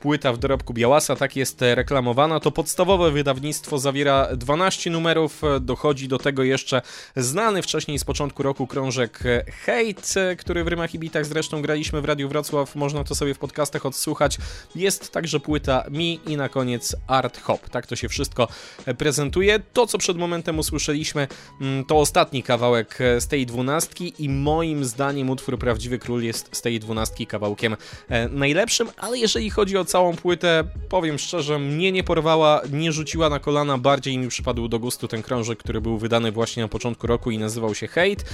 [0.00, 2.40] płyta w dorobku Białasa, tak jest reklamowana.
[2.40, 6.82] To podstawowe wydawnictwo zawiera 12 numerów, dochodzi do tego jeszcze
[7.16, 9.22] znany wcześniej z początku roku krążek
[9.66, 13.38] Hate, który w Rymach i Bitach zresztą graliśmy w Radiu Wrocław, można to sobie w
[13.38, 14.38] podcastach odsłuchać.
[14.74, 17.68] Jest także płyta Mi i na koniec Art Hop.
[17.68, 18.48] Tak to się wszystko
[18.98, 19.60] prezentuje.
[19.72, 21.28] To, co przed momentem usłyszeliśmy,
[21.86, 26.80] to ostatni kawałek z tej dwunastki i moim zdaniem utwór Prawdziwy Król jest z tej
[26.80, 27.76] dwunastki kawałkiem
[28.08, 33.28] e, najlepszym, ale jeżeli chodzi o całą płytę, powiem szczerze, mnie nie porwała, nie rzuciła
[33.28, 37.06] na kolana, bardziej mi przypadł do gustu ten krążek, który był wydany właśnie na początku
[37.06, 38.24] roku i nazywał się Hate.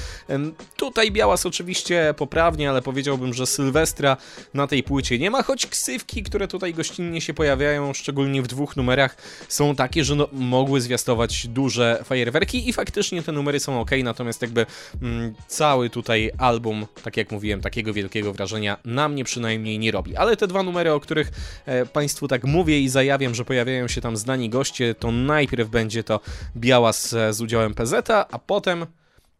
[0.76, 4.16] Tutaj Białas oczywiście poprawnie, ale powiedziałbym, że Sylwestra
[4.54, 8.76] na tej płycie nie ma, choć ksywki, które tutaj gościnnie się pojawiają, szczególnie w dwóch
[8.76, 9.16] numerach,
[9.48, 14.42] są takie, że no, mogły zwiastować duże fajerwerki i faktycznie te numery są ok, natomiast
[14.42, 14.66] jakby
[15.02, 20.16] mm, cały tutaj album, tak jak mówiłem, takiego wielkiego wrażenia na mnie przynajmniej nie robi.
[20.16, 21.30] Ale te dwa numery, o których
[21.66, 26.04] e, Państwu tak mówię i zajawiam, że pojawiają się tam znani goście, to najpierw będzie
[26.04, 26.20] to
[26.56, 28.86] Białas z udziałem PZ, a potem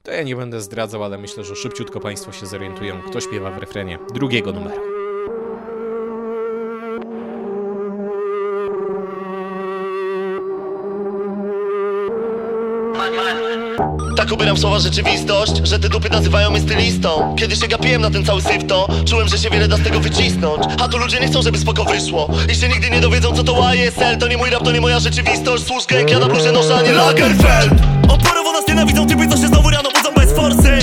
[0.02, 3.58] to ja nie będę zdradzał, ale myślę, że szybciutko Państwo się zorientują, kto śpiewa w
[3.58, 5.01] refrenie drugiego numeru.
[14.16, 17.36] Tak ubieram słowa rzeczywistość, że te dupy nazywają mnie stylistą.
[17.38, 20.00] Kiedy się gapiłem na ten cały syf to czułem, że się wiele da z tego
[20.00, 20.64] wycisnąć.
[20.82, 22.28] A tu ludzie nie chcą, żeby spoko wyszło.
[22.52, 25.00] I się nigdy nie dowiedzą co to YSL To nie mój rap, to nie moja
[25.00, 25.66] rzeczywistość.
[25.66, 27.72] Służ gang, ja na bluzie noszę, a nie Lagerfeld.
[28.08, 30.78] Oporowo nas nienawidzą typy, co się znowu rano budzą bez forsy.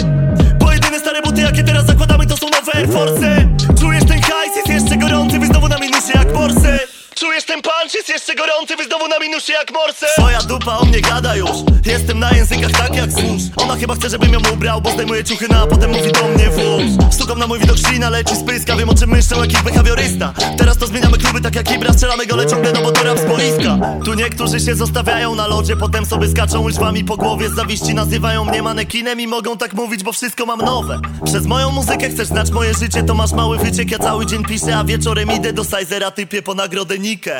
[0.59, 3.47] Bo jedyne stare buty, jakie teraz zakładamy, to są nowe Air Force.
[3.79, 6.79] Czujesz ten hajs, jest jeszcze gorący, wy znowu na minusie jak morsy
[7.19, 10.05] Czujesz ten punch, jest jeszcze gorący, wy znowu na minusie jak morse.
[10.17, 11.49] Twoja dupa o mnie gada już.
[11.85, 15.47] Jestem na językach tak jak służ Ona chyba chce, żebym ją ubrał, bo zdejmuje ciuchy
[15.47, 18.89] na, a potem mówi do mnie włóż Stukam na mój widok ślina, leci spyska Wiem
[18.89, 21.93] o czym myślał jakiś behawiorysta Teraz to zmieniamy kluby tak jak Ibra.
[21.93, 23.77] Strzelamy gole ciągle, no bo to rap z boiska.
[24.05, 27.49] Tu niektórzy się zostawiają na lodzie Potem sobie skaczą łyżwami po głowie.
[27.49, 30.99] Z zawiści nazywają mnie manekinem I mogą tak mówić, bo wszystko mam nowe.
[31.25, 34.77] Przez moją muzykę chcesz znać moje życie To masz mały wyciek, ja cały dzień piszę
[34.77, 37.39] A wieczorem idę do Sizera, typie po nagrodę Nikę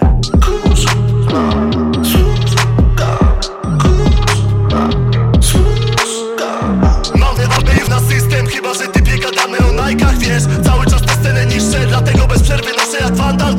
[7.15, 10.43] Mam wpływ na system, chyba że typie gadamy o Nike'ach, wiesz?
[10.63, 13.55] Cały czas tę scenę niszczę, dlatego bez przerwy noszę jak Vandal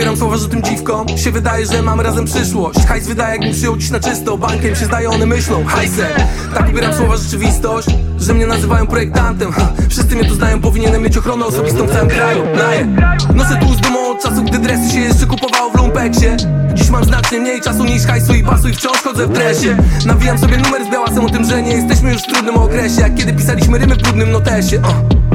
[0.00, 2.86] dobieram słowa, że tym dziwko się wydaje, że mamy razem przyszłość.
[2.86, 4.38] Hajs wydaje jakbym przyjął dziś na czysto.
[4.38, 5.64] Bankiem się zdaje, one myślą.
[5.64, 6.06] Hajsem
[6.54, 9.52] Tak ubieram słowa rzeczywistość, że mnie nazywają projektantem.
[9.52, 12.42] Ha, Wszyscy mnie tu znają, powinienem mieć ochronę osobistą w całym kraju.
[12.56, 12.86] Naje.
[13.34, 16.26] Noszę tu z dumą od czasu, gdy dresy się jeszcze kupowało w lumpeksie.
[16.74, 19.76] Dziś mam znacznie mniej czasu niż hajsu i basu i wciąż chodzę w dresie.
[20.06, 23.00] Nawijam sobie numer z białasem o tym, że nie jesteśmy już w trudnym okresie.
[23.00, 24.82] Jak kiedy pisaliśmy rymy w brudnym notesie.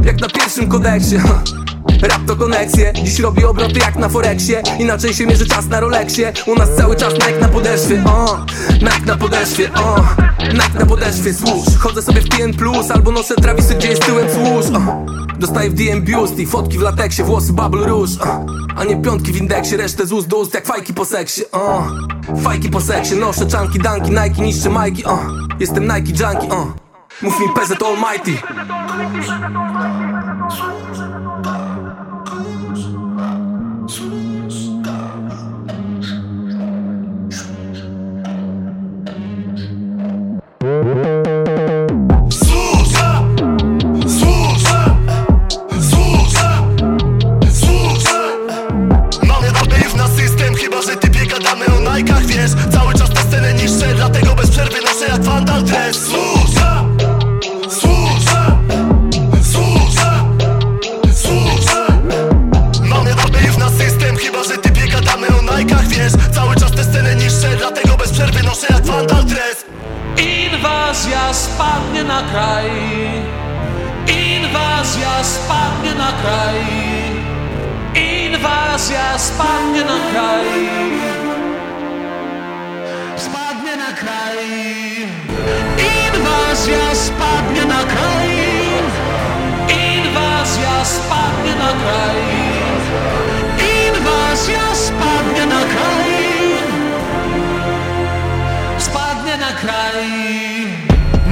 [0.04, 1.16] Jak na pierwszym kodeksie.
[2.08, 4.64] Rap to koneksje, dziś robi obroty jak na Forexie.
[4.80, 6.34] Inaczej się mierzy czas na Rolexie.
[6.46, 8.46] U nas cały czas Nike na podeszwie, o.
[8.74, 9.96] Nike na podeszwie, o.
[10.54, 11.78] Nike na podeszwie, służ.
[11.80, 15.06] Chodzę sobie w TN Plus albo noszę Travisy, gdzie jest tyłem służ o.
[15.40, 18.46] Dostaję w DM biust fotki w lateksie, włosy bubble rouge o.
[18.76, 21.88] A nie piątki w indeksie, resztę z ust do ust jak fajki po seksie, o.
[22.44, 25.20] Fajki po seksie, noszę czanki, danki, Nike, niszczy majki, o.
[25.60, 26.74] Jestem Nike junkie, o.
[27.22, 28.32] Mów mi PZ Almighty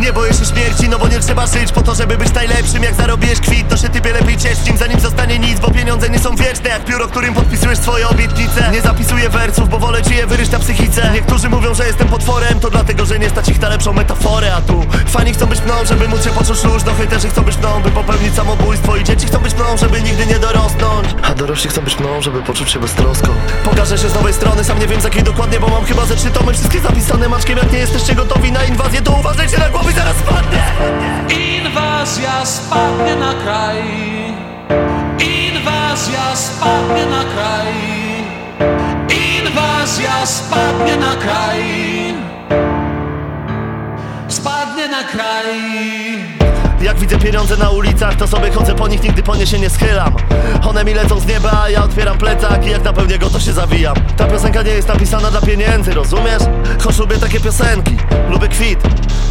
[0.04, 2.96] Nie boję się śmierci, no bo nie trzeba żyć po to, żeby być najlepszym Jak
[2.96, 6.36] zarobisz kwit, to się tybie lepiej ciesz nim Zanim zostanie nic, bo pieniądze nie są
[6.36, 8.72] wieczne Jak pióro, którym podpisujesz swoje obietnice.
[8.72, 11.12] Nie zapisuję wersów, bo wolę ci je wyryć na psychice.
[11.14, 14.62] Niektórzy mówią, że jestem potworem To dlatego, że nie stać ich na lepszą metaforę A
[14.62, 16.94] tu fani chcą być mną, żeby móc się poczuć luźno.
[16.94, 20.40] Hejterzy chcą być mną, by popełnić samobójstwo I dzieci chcą być mną, żeby nigdy nie
[20.40, 21.08] dorosnąć.
[21.24, 23.28] A dorośli chcą być mną, żeby poczuć się beztroską.
[23.64, 26.16] Pokażę się z nowej strony, sam nie wiem z jakiej dokładnie Bo mam chyba ze
[26.16, 27.30] trzy tomy, wszystkie zapisane.
[27.30, 30.64] Maczkiem, jak nie jesteście gotowi na inwazję To uważajcie na głowy, zaraz spadnę
[31.30, 33.84] Inwazja spadnie na kraj.
[35.20, 37.74] Inwazja spadnie na kraj.
[39.10, 41.64] Inwazja spadnie na kraj.
[44.28, 49.36] Spadnie na kraj Jak widzę pieniądze na ulicach, to sobie chodzę po nich, nigdy po
[49.36, 50.16] nie się nie schylam.
[50.70, 53.54] One mi lecą z nieba, a ja otwieram plecak i jak napełnię go, to się
[53.54, 53.96] zawijam.
[54.18, 56.44] Ta piosenka nie jest napisana dla pieniędzy, rozumiesz?
[56.84, 57.98] Choć lubię takie piosenki,
[58.30, 58.80] lubię kwit,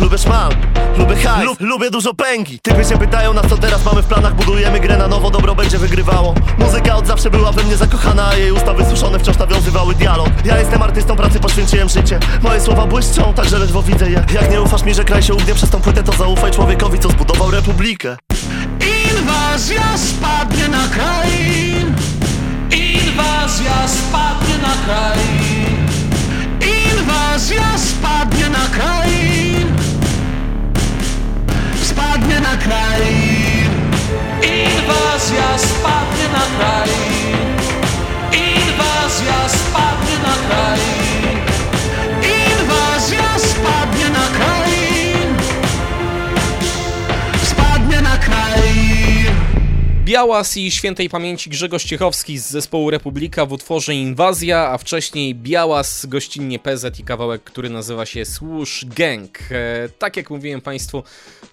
[0.01, 0.53] lubię szmal,
[0.99, 2.59] lubię hajs, Lub, lubię dużo pęki.
[2.61, 5.79] Typy się pytają nas co teraz mamy w planach, budujemy grę na nowo, dobro będzie
[5.79, 6.35] wygrywało.
[6.59, 10.29] Muzyka od zawsze była we mnie zakochana, a jej usta wysuszone wciąż nawiązywały dialog.
[10.45, 14.25] Ja jestem artystą, pracy poświęciłem życie, moje słowa błyszczą, także ledwo widzę je.
[14.35, 17.09] Jak nie ufasz mi, że kraj się ugnie przez tą płytę, to zaufaj człowiekowi, co
[17.09, 18.17] zbudował republikę.
[19.11, 21.31] Inwazja spadnie na kraj.
[22.71, 25.52] Inwazja spadnie na kraj
[50.23, 56.07] Białas i świętej pamięci Grzegorz Ciechowski z zespołu Republika w utworze Inwazja, a wcześniej Białas,
[56.07, 59.39] gościnnie PZ i kawałek, który nazywa się Służ Gang.
[59.51, 61.03] E, tak jak mówiłem Państwu,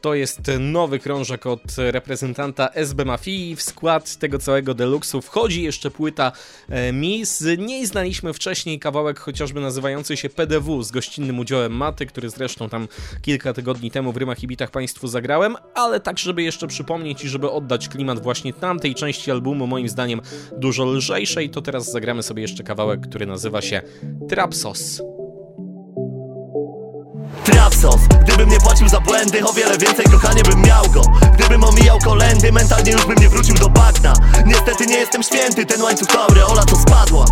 [0.01, 3.55] to jest nowy krążek od reprezentanta SB Mafii.
[3.55, 6.31] W skład tego całego deluksu wchodzi jeszcze płyta
[6.69, 7.25] e, Mi.
[7.25, 12.69] Z niej znaliśmy wcześniej kawałek chociażby nazywający się PDW z gościnnym udziałem Maty, który zresztą
[12.69, 12.87] tam
[13.21, 17.29] kilka tygodni temu w Rymach i Bitach Państwu zagrałem, ale tak żeby jeszcze przypomnieć i
[17.29, 20.21] żeby oddać klimat właśnie tamtej części albumu, moim zdaniem
[20.57, 23.81] dużo lżejszej, to teraz zagramy sobie jeszcze kawałek, który nazywa się
[24.29, 25.01] Trapsos.
[27.43, 31.01] Trapsos Gdybym nie płacił za błędy, o wiele więcej kochanie bym miał go.
[31.33, 34.13] Gdybym omijał kolendy, mentalnie już bym nie wrócił do bagna.
[34.45, 37.25] Niestety nie jestem święty, ten łańcuch aureola to spadła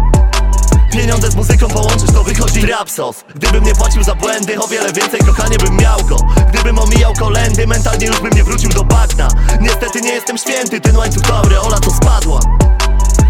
[0.98, 5.20] Pieniądze z muzyką połączyć to wychodzi Trapsos Gdybym nie płacił za błędy, o wiele więcej
[5.20, 6.18] kochanie bym miał go.
[6.54, 9.28] Gdybym omijał kolendy, mentalnie już bym nie wrócił do bagna.
[9.62, 12.40] Niestety nie jestem święty, ten łańcuch aureola to spadła.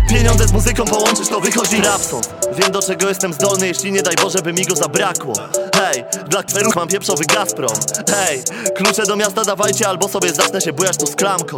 [0.09, 2.21] Pieniądze z muzyką połączyć to wychodzi rapson
[2.57, 5.33] Wiem do czego jestem zdolny, jeśli nie daj Boże by mi go zabrakło.
[5.75, 7.75] Hej, dla kwerów mam pieprzowy Gazprom.
[8.15, 8.43] Hej,
[8.75, 11.57] klucze do miasta dawajcie albo sobie zacznę się bujać tu z klamką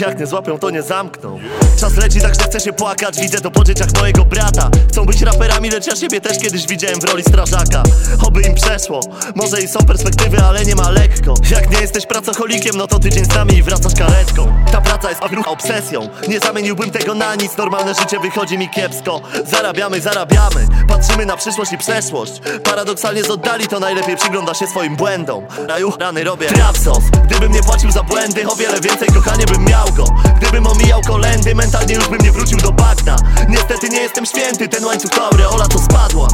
[0.00, 1.38] Jak nie złapią, to nie zamkną.
[1.80, 3.20] Czas leci, tak że chcę się płakać.
[3.20, 4.70] Widzę to po dzieciach mojego brata.
[4.88, 7.82] Chcą być raperami, lecz ja siebie też kiedyś widziałem w roli strażaka.
[8.26, 9.00] Oby im przeszło.
[9.34, 11.34] Może i są perspektywy, ale nie ma lekko.
[11.50, 14.54] Jak nie jesteś pracocholikiem, no to tydzień z nami i wracasz karetką.
[14.72, 16.08] Ta praca jest rucha obsesją.
[16.28, 17.56] Nie zamieniłbym tego na nic.
[17.56, 19.20] Normalne życie wychodzi mi kiepsko.
[19.46, 20.68] Zarabiamy, zarabiamy.
[20.88, 22.32] Patrzymy na przyszłość i przeszłość.
[22.64, 25.44] Paradoksalnie z oddali to najlepiej przygląda się swoim błędom.
[25.68, 26.46] Raju, rany robię.
[26.46, 30.04] Trapsos Gdybym nie płacił za błędy O wiele więcej kochanie bym miał go.
[30.40, 33.16] Gdybym omijał kolendy Mentalnie już bym nie wrócił do bagna.
[33.48, 36.28] Niestety nie jestem święty Ten łańcuch to aureola to spadła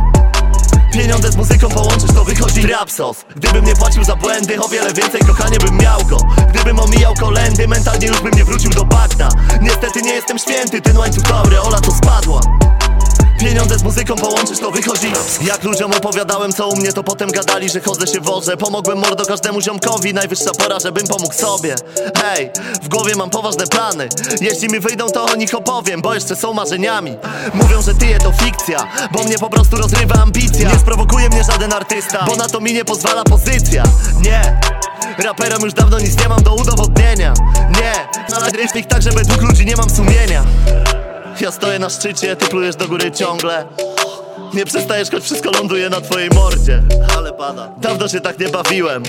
[0.92, 5.20] Pieniądze z muzyką połączysz to wychodzi Rapsos Gdybym nie płacił za błędy O wiele więcej
[5.20, 6.16] kochanie bym miał go.
[6.48, 9.28] Gdybym omijał kolendy Mentalnie już bym nie wrócił do bagna.
[9.60, 12.40] Niestety nie jestem święty Ten łańcuch to aureola to spadła
[13.38, 15.12] Pieniądze z muzyką połączysz to wychodzi.
[15.40, 18.56] Jak ludziom opowiadałem co u mnie to potem gadali, że chodzę się wożę.
[18.56, 21.74] Pomogłem mordo każdemu ziomkowi, najwyższa pora, żebym pomógł sobie.
[22.22, 22.50] Hej,
[22.82, 24.08] w głowie mam poważne plany.
[24.40, 27.16] Jeśli mi wyjdą to o nich opowiem, bo jeszcze są marzeniami.
[27.54, 30.72] Mówią, że tyje to fikcja, bo mnie po prostu rozrywa ambicja.
[30.72, 33.82] Nie sprowokuje mnie żaden artysta, bo na to mi nie pozwala pozycja.
[34.22, 34.60] Nie,
[35.18, 37.34] raperom już dawno nic nie mam do udowodnienia.
[37.70, 40.44] Nie, na ich tak, że według ludzi nie mam sumienia
[41.40, 43.66] ja stoję na szczycie, ty plujesz do góry ciągle.
[44.54, 46.82] Nie przestajesz, choć wszystko ląduje na twojej mordzie.
[47.16, 47.68] Ale pada.
[47.80, 49.02] Dawno się tak nie bawiłem.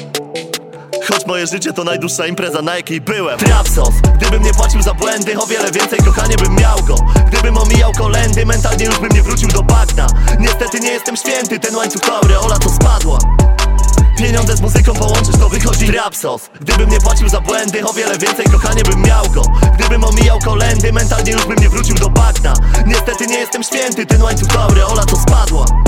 [1.07, 3.39] Choć moje życie to najdłuższa impreza, na jakiej byłem.
[3.39, 6.95] Trapsos, gdybym nie płacił za błędy O wiele więcej kochanie bym miał go.
[7.31, 10.07] Gdybym omijał kolendy, mentalnie już bym nie wrócił do bagna.
[10.39, 13.19] Niestety nie jestem święty, ten łańcuch aureola to spadła
[14.17, 18.45] Pieniądze z muzyką połączysz to wychodzi Rapsos Gdybym nie płacił za błędy O wiele więcej
[18.45, 19.41] kochanie bym miał go.
[19.77, 22.53] Gdybym omijał kolendy Mentalnie już bym nie wrócił do bagna.
[22.85, 25.84] Niestety nie jestem święty Ten łańcuch aureola to spadła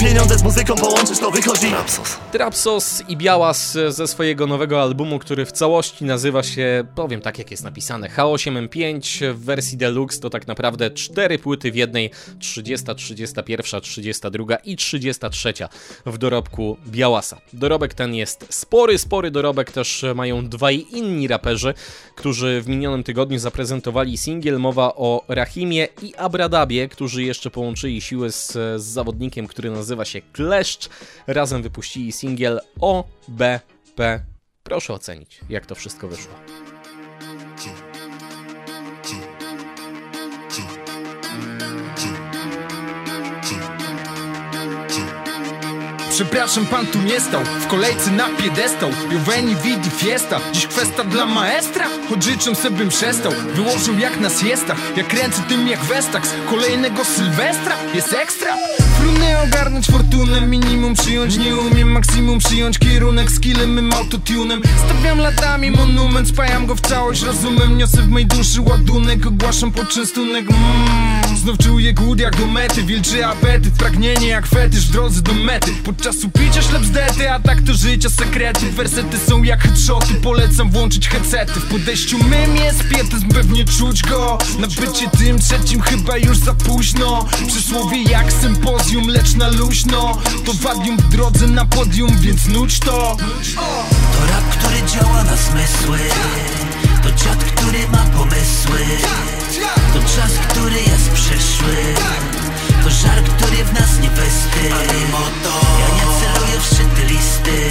[0.00, 1.70] Pieniądze z muzyką połączysz to wychodzi.
[1.70, 7.38] Rapsos Trapsos i Białas ze swojego nowego albumu, który w całości nazywa się, powiem tak
[7.38, 12.86] jak jest napisane, H8M5 w wersji deluxe to tak naprawdę cztery płyty w jednej, 30,
[12.96, 15.52] 31, 32 i 33
[16.06, 17.40] w dorobku Białasa.
[17.52, 21.74] Dorobek ten jest spory, spory dorobek też mają dwaj inni raperzy,
[22.16, 28.32] którzy w minionym tygodniu zaprezentowali singiel, mowa o Rahimie i Abradabie, którzy jeszcze połączyli siły
[28.32, 30.88] z, z zawodnikiem, który nazywa się Kleszcz,
[31.26, 34.20] razem wypuścili singiel OBP.
[34.62, 36.34] Proszę ocenić, jak to wszystko wyszło.
[46.20, 47.44] Przepraszam, pan tu nie stał.
[47.60, 48.90] W kolejce na piedestał.
[49.12, 50.40] Joveni vidi fiesta.
[50.52, 51.86] Dziś kwesta dla maestra?
[52.08, 53.32] Choć życzę sobie bym przestał.
[53.54, 56.28] Wyłożył jak na siestach Ja kręcę tym jak Westax.
[56.50, 57.74] Kolejnego Sylwestra?
[57.94, 58.50] Jest ekstra.
[59.00, 60.40] Trudne ogarnąć fortunę.
[60.40, 61.92] Minimum przyjąć nie umiem.
[61.92, 64.62] Maksimum przyjąć kierunek Skillem mym autotunem.
[64.86, 66.28] Stawiam latami monument.
[66.28, 67.22] Spajam go w całość.
[67.22, 69.26] Rozumem niosę w mej duszy ładunek.
[69.26, 70.44] Ogłaszam poczęstunek.
[70.50, 72.82] Mm, Znów czuję głód jak do mety.
[72.82, 73.74] Wilczy apetyt.
[73.78, 75.70] Pragnienie jak fetysz w drodze do mety.
[75.84, 78.70] Podczas upicia ślep zdety A tak to życia sekrety.
[78.70, 81.60] Wersety są jak headshoty Polecam włączyć headsety.
[81.60, 84.38] W podejściu mym jest pietyzm Pewnie czuć go.
[84.58, 87.26] Na bycie tym trzecim chyba już za późno.
[87.46, 90.18] Przysłowie jak sympozjum Lecz na luźno.
[90.44, 93.16] To wadium w drodze na podium Więc nuć to.
[94.12, 95.98] To rap, który działa na zmysły.
[97.02, 98.80] To dziad, który ma pomysły.
[99.94, 101.94] To czas, który jest przyszły
[102.84, 104.76] To żar, który w nas nie wystygł
[105.80, 107.70] Ja nie celuję w szczyty listy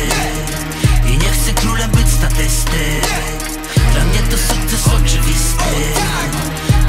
[1.08, 3.06] I nie chcę królem być statystyk
[3.94, 5.64] Dla mnie to sukces oczywisty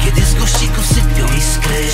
[0.05, 1.87] Kiedy z gościków sypią iskry.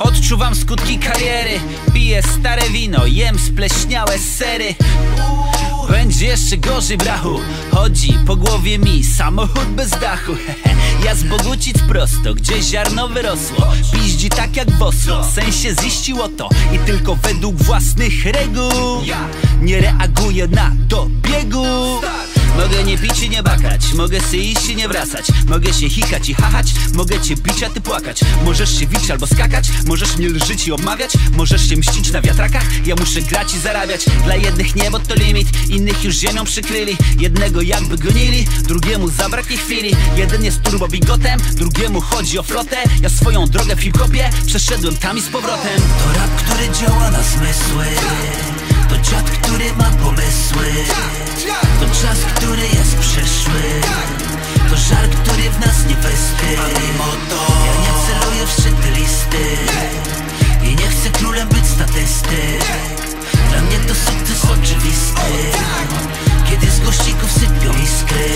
[0.00, 1.60] Odczuwam skutki kariery
[1.94, 4.74] Piję stare wino, jem spleśniałe sery
[5.90, 7.40] będzie jeszcze gorzej brachu.
[7.70, 10.32] Chodzi po głowie mi samochód bez dachu.
[11.04, 13.66] Ja z Bogucic prosto, gdzie ziarno wyrosło.
[13.92, 19.02] Piździ tak jak wosło, sensie ziściło to I tylko według własnych reguł.
[19.62, 22.00] Nie reaguję na dobiegu.
[22.56, 25.26] Mogę nie pić i nie bakać Mogę se iść i nie wracać.
[25.48, 28.20] Mogę się chikać i hachać Mogę cię bić, a ty płakać.
[28.44, 31.12] Możesz się wić albo skakać Możesz mnie lżyć i obmawiać.
[31.36, 34.04] Możesz się mścić na wiatrakach Ja muszę grać i zarabiać.
[34.24, 36.96] Dla jednych niebo to limit Innych już ziemią przykryli.
[37.18, 39.96] Jednego jakby gonili Drugiemu zabraknie chwili.
[40.16, 42.76] Jeden jest turbo bigotem Drugiemu chodzi o flotę.
[43.02, 45.82] Ja swoją drogę w hip-hopie Przeszedłem tam i z powrotem.
[46.04, 47.84] To rap, który działa na zmysły.
[48.88, 50.66] To dziad, który ma pomysły.
[51.80, 53.62] To czas, który jest przyszły.
[54.70, 56.62] To żar, który w nas nie wystygł
[57.66, 59.56] Ja nie celuję w szczyty listy.
[60.64, 63.01] I nie chcę królem być statystyk
[63.50, 65.22] Dla mnie to sukces oczywisty
[66.50, 68.28] Kiedy z gościków sypią iskry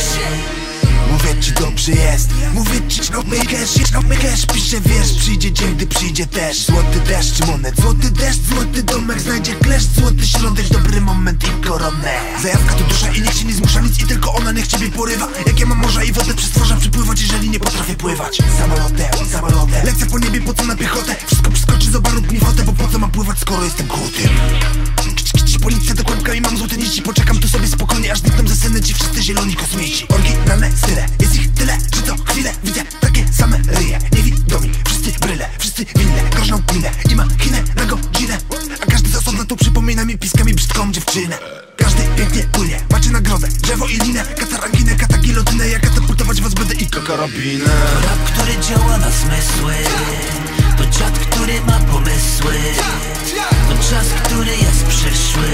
[1.61, 2.31] dobrze jest.
[2.55, 4.47] Mówię ci, no my cash, no my cash.
[4.47, 6.67] Piszę wiesz, przyjdzie dzień, gdy przyjdzie też.
[6.67, 12.21] Złoty deszcz, monet, złoty deszcz Złoty domek, znajdzie kleszcz Złoty środek, dobry moment i koronę.
[12.43, 13.81] Zajawka to dusza i nikt się nie zmusza.
[13.81, 15.29] Nic I tylko ona niech ciebie porywa.
[15.47, 18.39] Jak ja mam morza i wodę przestworzam przypływać Jeżeli nie potrafię pływać.
[18.59, 19.87] Samolotem, samolotem.
[19.87, 21.17] Lecę po niebie, po co na piechotę?
[21.27, 24.31] Wszystko przeskoczy, zobarób mi fotę Bo po co mam pływać, skoro jestem kłutym
[25.67, 28.81] Policja do kłębka i mam złote nici Poczekam tu sobie spokojnie, aż znikną ze sceny
[28.83, 30.07] ci wszyscy zieloni kosmici.
[30.09, 33.99] Oryginalne style, jest ich tyle, że co chwilę widzę takie same ryje.
[34.13, 38.39] Niewidomi, wszyscy bryle, wszyscy winne, groźną minę I machinę na godzinę.
[38.83, 41.39] A każdy z osobna tu przypomina mi piskami brzydką dziewczynę.
[41.77, 46.87] Każdy pięknie płynie, macie nagrodę, drzewo i linę Kataranginę, katagilotynę, jak katapultować was będę i
[46.87, 47.31] To rap,
[48.33, 49.75] który działa na zmysły
[50.79, 52.55] To dziad, który ma pomysły.
[53.69, 55.49] To czas, który jest przyszły.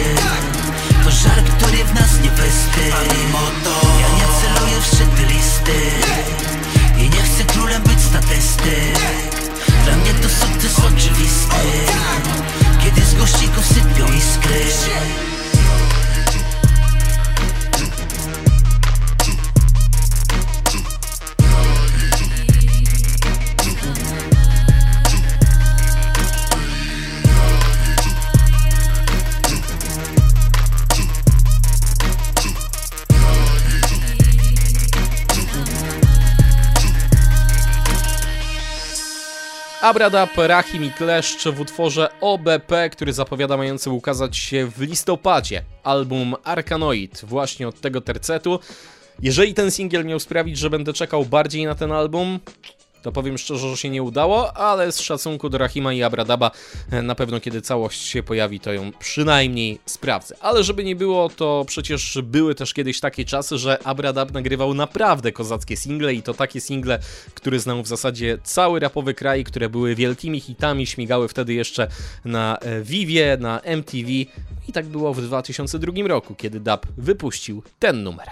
[1.05, 2.97] To żar, który w nas nie wystygł
[3.27, 3.71] Mimo to
[4.01, 5.79] ja nie celuję w szczyty listy.
[6.99, 9.42] I nie chcę królem być statystyk
[39.93, 45.63] Abradab, Rahim i Kleszcz w utworze OBP, który zapowiada mający ukazać się w listopadzie.
[45.83, 48.59] Album Arkanoid, właśnie od tego tercetu.
[49.23, 52.41] Jeżeli ten singiel miał sprawić, że będę czekał bardziej na ten album,
[53.03, 56.51] to powiem szczerze, że się nie udało, ale z szacunku do Rahima i Abradaba
[56.91, 60.37] e, na pewno kiedy całość się pojawi, to ją przynajmniej sprawdzę.
[60.41, 65.33] Ale żeby nie było, to przecież były też kiedyś takie czasy, że Abradab nagrywał naprawdę
[65.33, 66.99] kozackie single i to takie single,
[67.35, 71.89] które znał w zasadzie cały rapowy kraj, które były wielkimi hitami, śmigały wtedy jeszcze
[72.25, 74.09] na e, Vivie, na MTV
[74.69, 78.27] i tak było w 2002 roku, kiedy Dab wypuścił ten numer.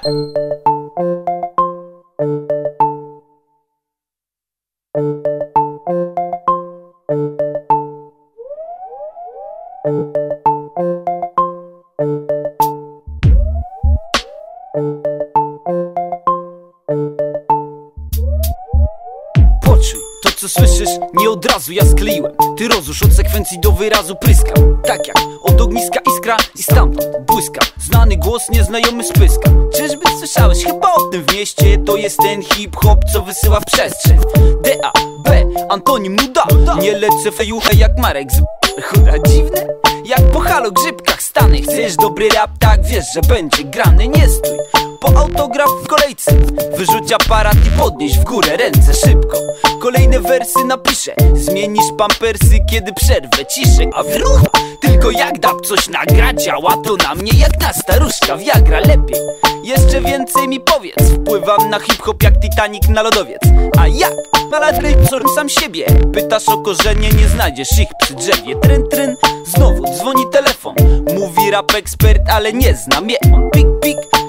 [20.51, 22.33] Słyszysz, nie od razu ja skleiłem.
[22.57, 24.83] Ty rozrusz od sekwencji do wyrazu pryskam.
[24.85, 27.61] Tak jak od ogniska iskra i stamtąd błyska.
[27.79, 30.65] Znany głos, nieznajomy spyska Czyżby słyszałeś?
[30.65, 31.79] Chyba o tym w mieście.
[31.79, 34.19] To jest ten hip-hop, co wysyła w przestrzeń.
[34.63, 34.93] D-A,
[35.25, 36.47] B, antonim nuda.
[36.83, 38.43] Nie lecę fejuchę jak Marek z
[38.83, 39.13] chuda.
[39.19, 39.67] Dziwne?
[40.05, 44.09] Jak po halo grzybkach stany Chcesz dobry rap, tak wiesz, że będzie grany.
[44.09, 46.33] Nie stój po autograf w kolejce.
[46.77, 49.39] Wyrzuć aparat i podnieś w górę ręce szybko.
[49.81, 51.15] Kolejne wersy napiszę.
[51.35, 53.91] Zmienisz pampersy, kiedy przerwę ciszę.
[53.95, 54.41] A wróch,
[54.81, 58.81] tylko jak dab coś nagra Działa to na mnie jak na staruszka Viagra.
[58.81, 59.21] Lepiej
[59.63, 61.11] Jeszcze więcej mi powiedz.
[61.15, 63.43] Wpływam na hip-hop jak Titanic na lodowiec.
[63.79, 64.13] A jak?
[64.51, 64.97] Na latrej
[65.35, 65.85] sam siebie.
[66.13, 68.57] Pytasz o korzenie, nie znajdziesz ich przy drzewie.
[68.57, 70.75] Tryn, tryn, znowu dzwoni telefon.
[71.15, 73.51] Mówi rap ekspert, ale nie znam je On.
[73.51, 74.20] Pik, pik,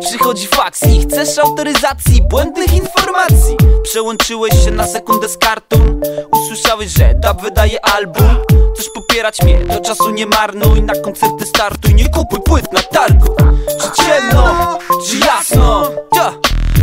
[0.00, 3.56] przychodzi faks I chcesz autoryzacji, błędnych informacji.
[3.82, 6.00] Przełączyłeś się na sekundę z kartą.
[6.32, 8.38] Usłyszałeś, że dab wydaje album.
[8.74, 10.82] Chcesz popierać mnie, to czasu nie marnuj.
[10.82, 13.36] Na koncerty startuj, nie kupuj płyt na targu.
[13.80, 15.90] Czy ciemno, czy jasno?
[16.16, 16.32] Ja.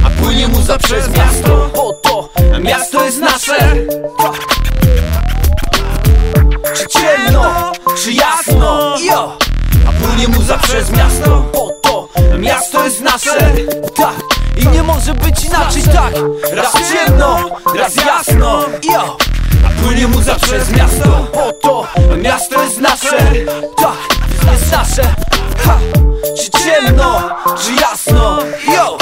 [0.06, 1.70] A płynie muza przez miasto.
[1.76, 3.76] Bo to miasto jest nasze.
[6.76, 7.72] Czy ciemno,
[8.04, 8.96] czy jasno.
[9.88, 11.44] A płynie muza przez miasto
[12.40, 13.40] miasto jest nasze
[13.96, 14.16] Tak
[14.58, 16.14] i nie może być inaczej tak
[16.52, 19.18] Raz ciemno, raz jasno jo.
[19.66, 21.88] A płynie muza przez miasto Bo to
[22.18, 23.18] miasto jest nasze
[23.78, 23.98] Tak,
[24.52, 25.16] jest nasze
[25.58, 25.80] ha.
[26.38, 27.22] Czy ciemno,
[27.62, 28.40] czy jasno
[28.76, 28.98] jo.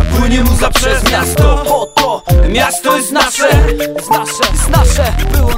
[0.00, 3.48] A płynie muza przez miasto Bo to miasto jest nasze
[3.96, 5.55] Jest nasze, jest nasze, było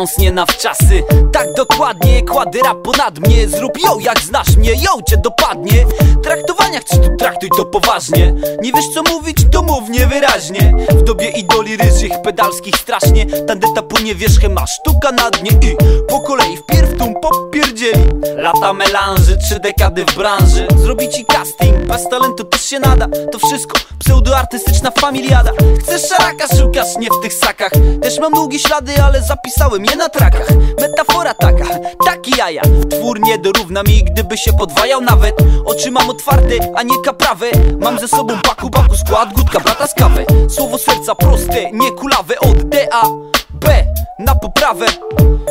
[0.00, 1.02] Bounce, nie na wczasy.
[1.32, 3.48] Tak dokładnie, kładę rap ponad mnie.
[3.48, 5.86] Zrób ją jak znasz mnie, ją cię dopadnie.
[6.22, 8.34] Traktowania chcesz tu traktuj to poważnie?
[8.62, 10.74] Nie wiesz co mówić, to mów niewyraźnie.
[10.90, 13.26] W dobie idoli ryżych, pedalskich strasznie.
[13.26, 15.76] Tandeta płynie wierzchem, a sztuka na dnie I
[16.08, 20.68] po kolei wpierw tum popierdzie podzieli Lata melanży, trzy dekady w branży.
[20.76, 23.08] Zrobi ci casting, bez talentu też się nada.
[23.32, 25.52] To wszystko pseudoartystyczna familiada.
[25.80, 27.72] Chcesz szaraka, szukasz nie w tych sakach.
[28.02, 30.48] Też mam długie ślady, ale zapisałem je na trakach.
[30.80, 31.64] Metafora taka,
[32.04, 32.62] taki jaja.
[32.90, 35.34] Twór nie dorówna mi, gdyby się podwajał nawet.
[35.64, 37.46] Oczy mam otwarte, a nie kaprawe.
[37.78, 40.26] Mam ze sobą baku, baku skład, gutka brata z kawy.
[40.48, 42.40] Słowo serca proste, nie kulawe.
[42.40, 43.02] Od D, A,
[43.50, 43.84] B
[44.18, 44.86] na poprawę.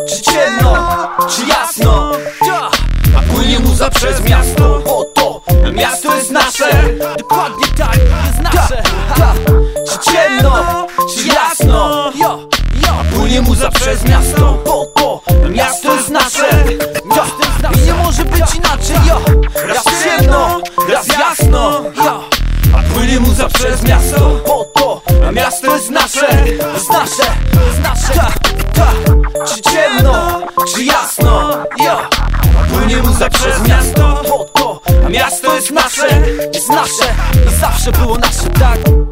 [0.09, 0.97] Czy ciemno,
[1.29, 2.11] czy jasno?
[2.45, 2.69] Ta,
[3.17, 4.81] A płynie muza przez miasto.
[4.85, 5.41] Bo to
[5.73, 6.69] miasto jest nasze.
[7.17, 8.83] Dokładnie tak, jest nasze.
[9.17, 9.33] Ta,
[9.91, 11.48] Czy ciemno, czy jasno
[13.39, 16.49] A płynie muza przez miasto Bo to miasto jest nasze.
[17.61, 18.95] Ta, I nie może być inaczej.
[19.07, 19.21] Jo,
[19.67, 21.81] raz ciemno, raz jasno.
[22.05, 22.23] Jo.
[22.77, 26.45] A płynie muza przez miasto Bo to miasto jest nasze.
[26.73, 27.23] Jest nasze,
[27.67, 28.13] jest nasze.
[28.13, 28.31] Ta,
[28.73, 29.45] ta.
[29.45, 30.41] Czy ciemno,
[30.73, 31.49] czy jasno.
[31.85, 32.01] Jo.
[32.61, 36.07] A płynie muza przez miasto Bo to miasto jest nasze.
[36.53, 37.13] Jest nasze.
[37.47, 39.08] I zawsze było nasze, tak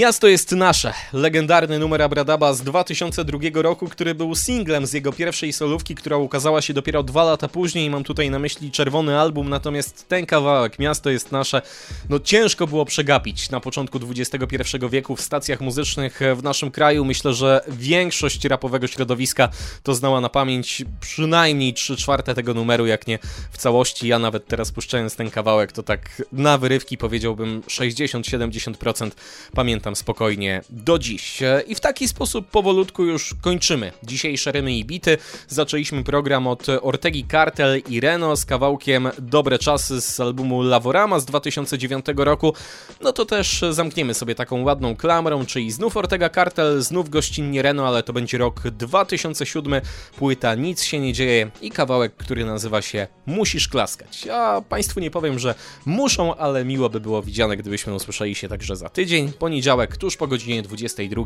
[0.00, 0.94] Miasto jest nasze.
[1.12, 6.62] Legendarny numer Abradaba z 2002 roku, który był singlem z jego pierwszej solówki, która ukazała
[6.62, 7.90] się dopiero dwa lata później.
[7.90, 11.62] Mam tutaj na myśli czerwony album, natomiast ten kawałek, Miasto jest nasze,
[12.08, 14.56] no ciężko było przegapić na początku XXI
[14.90, 17.04] wieku w stacjach muzycznych w naszym kraju.
[17.04, 19.48] Myślę, że większość rapowego środowiska
[19.82, 23.18] to znała na pamięć przynajmniej 3 czwarte tego numeru, jak nie
[23.50, 24.08] w całości.
[24.08, 29.10] Ja nawet teraz puszczając ten kawałek, to tak na wyrywki powiedziałbym 60-70%
[29.54, 31.40] pamiętam pamiętam spokojnie do dziś.
[31.66, 35.18] I w taki sposób powolutku już kończymy dzisiejsze rymy i bity.
[35.48, 41.24] Zaczęliśmy program od Ortegi Cartel i Reno z kawałkiem Dobre Czasy z albumu Lavorama z
[41.24, 42.54] 2009 roku.
[43.00, 47.88] No to też zamkniemy sobie taką ładną klamrą, czyli znów Ortega Cartel, znów gościnnie Reno,
[47.88, 49.80] ale to będzie rok 2007,
[50.16, 54.24] płyta Nic się nie dzieje i kawałek, który nazywa się Musisz klaskać.
[54.24, 55.54] Ja Państwu nie powiem, że
[55.86, 60.16] muszą, ale miło by było widziane, gdybyśmy usłyszeli się także za tydzień, poniedziałek poniedziałek, tuż
[60.16, 61.22] po godzinie 22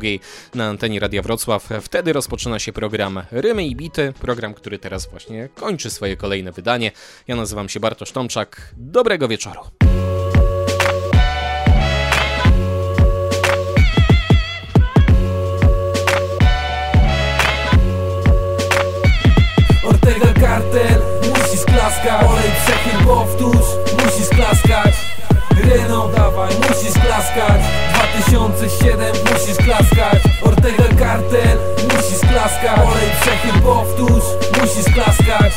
[0.55, 1.69] na antenie Radia Wrocław.
[1.81, 6.91] Wtedy rozpoczyna się program Rymy i Bity, program, który teraz właśnie kończy swoje kolejne wydanie.
[7.27, 8.73] Ja nazywam się Bartosz Tomczak.
[8.77, 9.61] Dobrego wieczoru.
[19.83, 23.67] Ortega kartel, musisz klaskać Olej przechyl powtórz,
[24.03, 24.95] musisz klaskać
[25.63, 27.61] Reno, dawaj, musisz klaskać
[28.21, 28.99] 2007,
[29.31, 30.23] musisz klaskać.
[30.43, 32.79] Ortega Kartel, musisz klaskać.
[32.79, 34.23] Olej przechyl powtórz,
[34.61, 35.53] musisz klaskać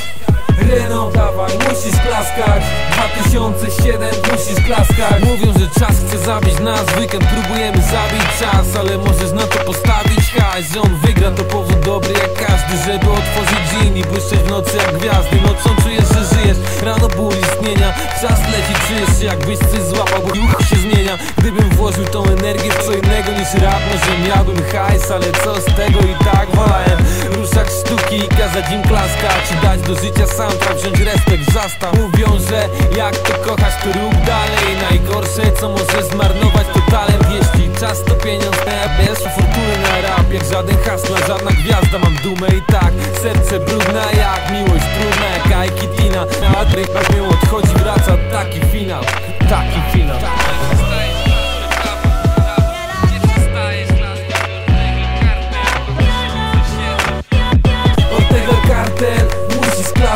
[0.68, 2.62] Dawaj, musisz klaskać.
[2.92, 5.22] 2007, musisz klaskać.
[5.24, 10.32] Mówią, że czas chce zabić nas Weekend próbujemy zabić czas Ale możesz na to postawić
[10.38, 10.72] hajs.
[10.72, 14.76] Że on wygra to powód dobry jak każdy Żeby otworzyć dzień i błyszczeć w nocy
[14.76, 15.36] jak gwiazdy.
[15.46, 17.94] Nocą czujesz, że żyjesz, rano ból istnienia.
[18.20, 21.18] Czas leci, czujesz się jakbyś coś złapał Bo ruch się zmienia.
[21.38, 25.64] Gdybym włożył tą energię w co innego niż rap Może miałbym hajs, ale co z
[25.64, 26.98] tego i tak wolałem.
[27.36, 30.26] Ruszać sztuki i kazać im klaskać dać do życia
[30.58, 34.76] soundtrack, wziąć respekt, zastaw Mówią, że jak to kochasz, to rób dalej.
[34.90, 37.24] Najgorsze, co możesz zmarnować, to talent.
[37.30, 42.14] Jeśli czas to pieniądz, ja pierwsza fortuny na rap Jak żaden hasła, żadna gwiazda, mam
[42.14, 42.92] dumę i tak
[43.22, 48.16] Serce brudne jak miłość trudna, jak Aikitina Madryk na odchodzi, wraca.
[48.32, 49.02] Taki finał
[49.38, 50.18] Taki finał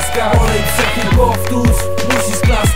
[0.03, 1.79] musisz klaskać Olej przechyl powtórz,
[2.09, 2.72] musisz klaskać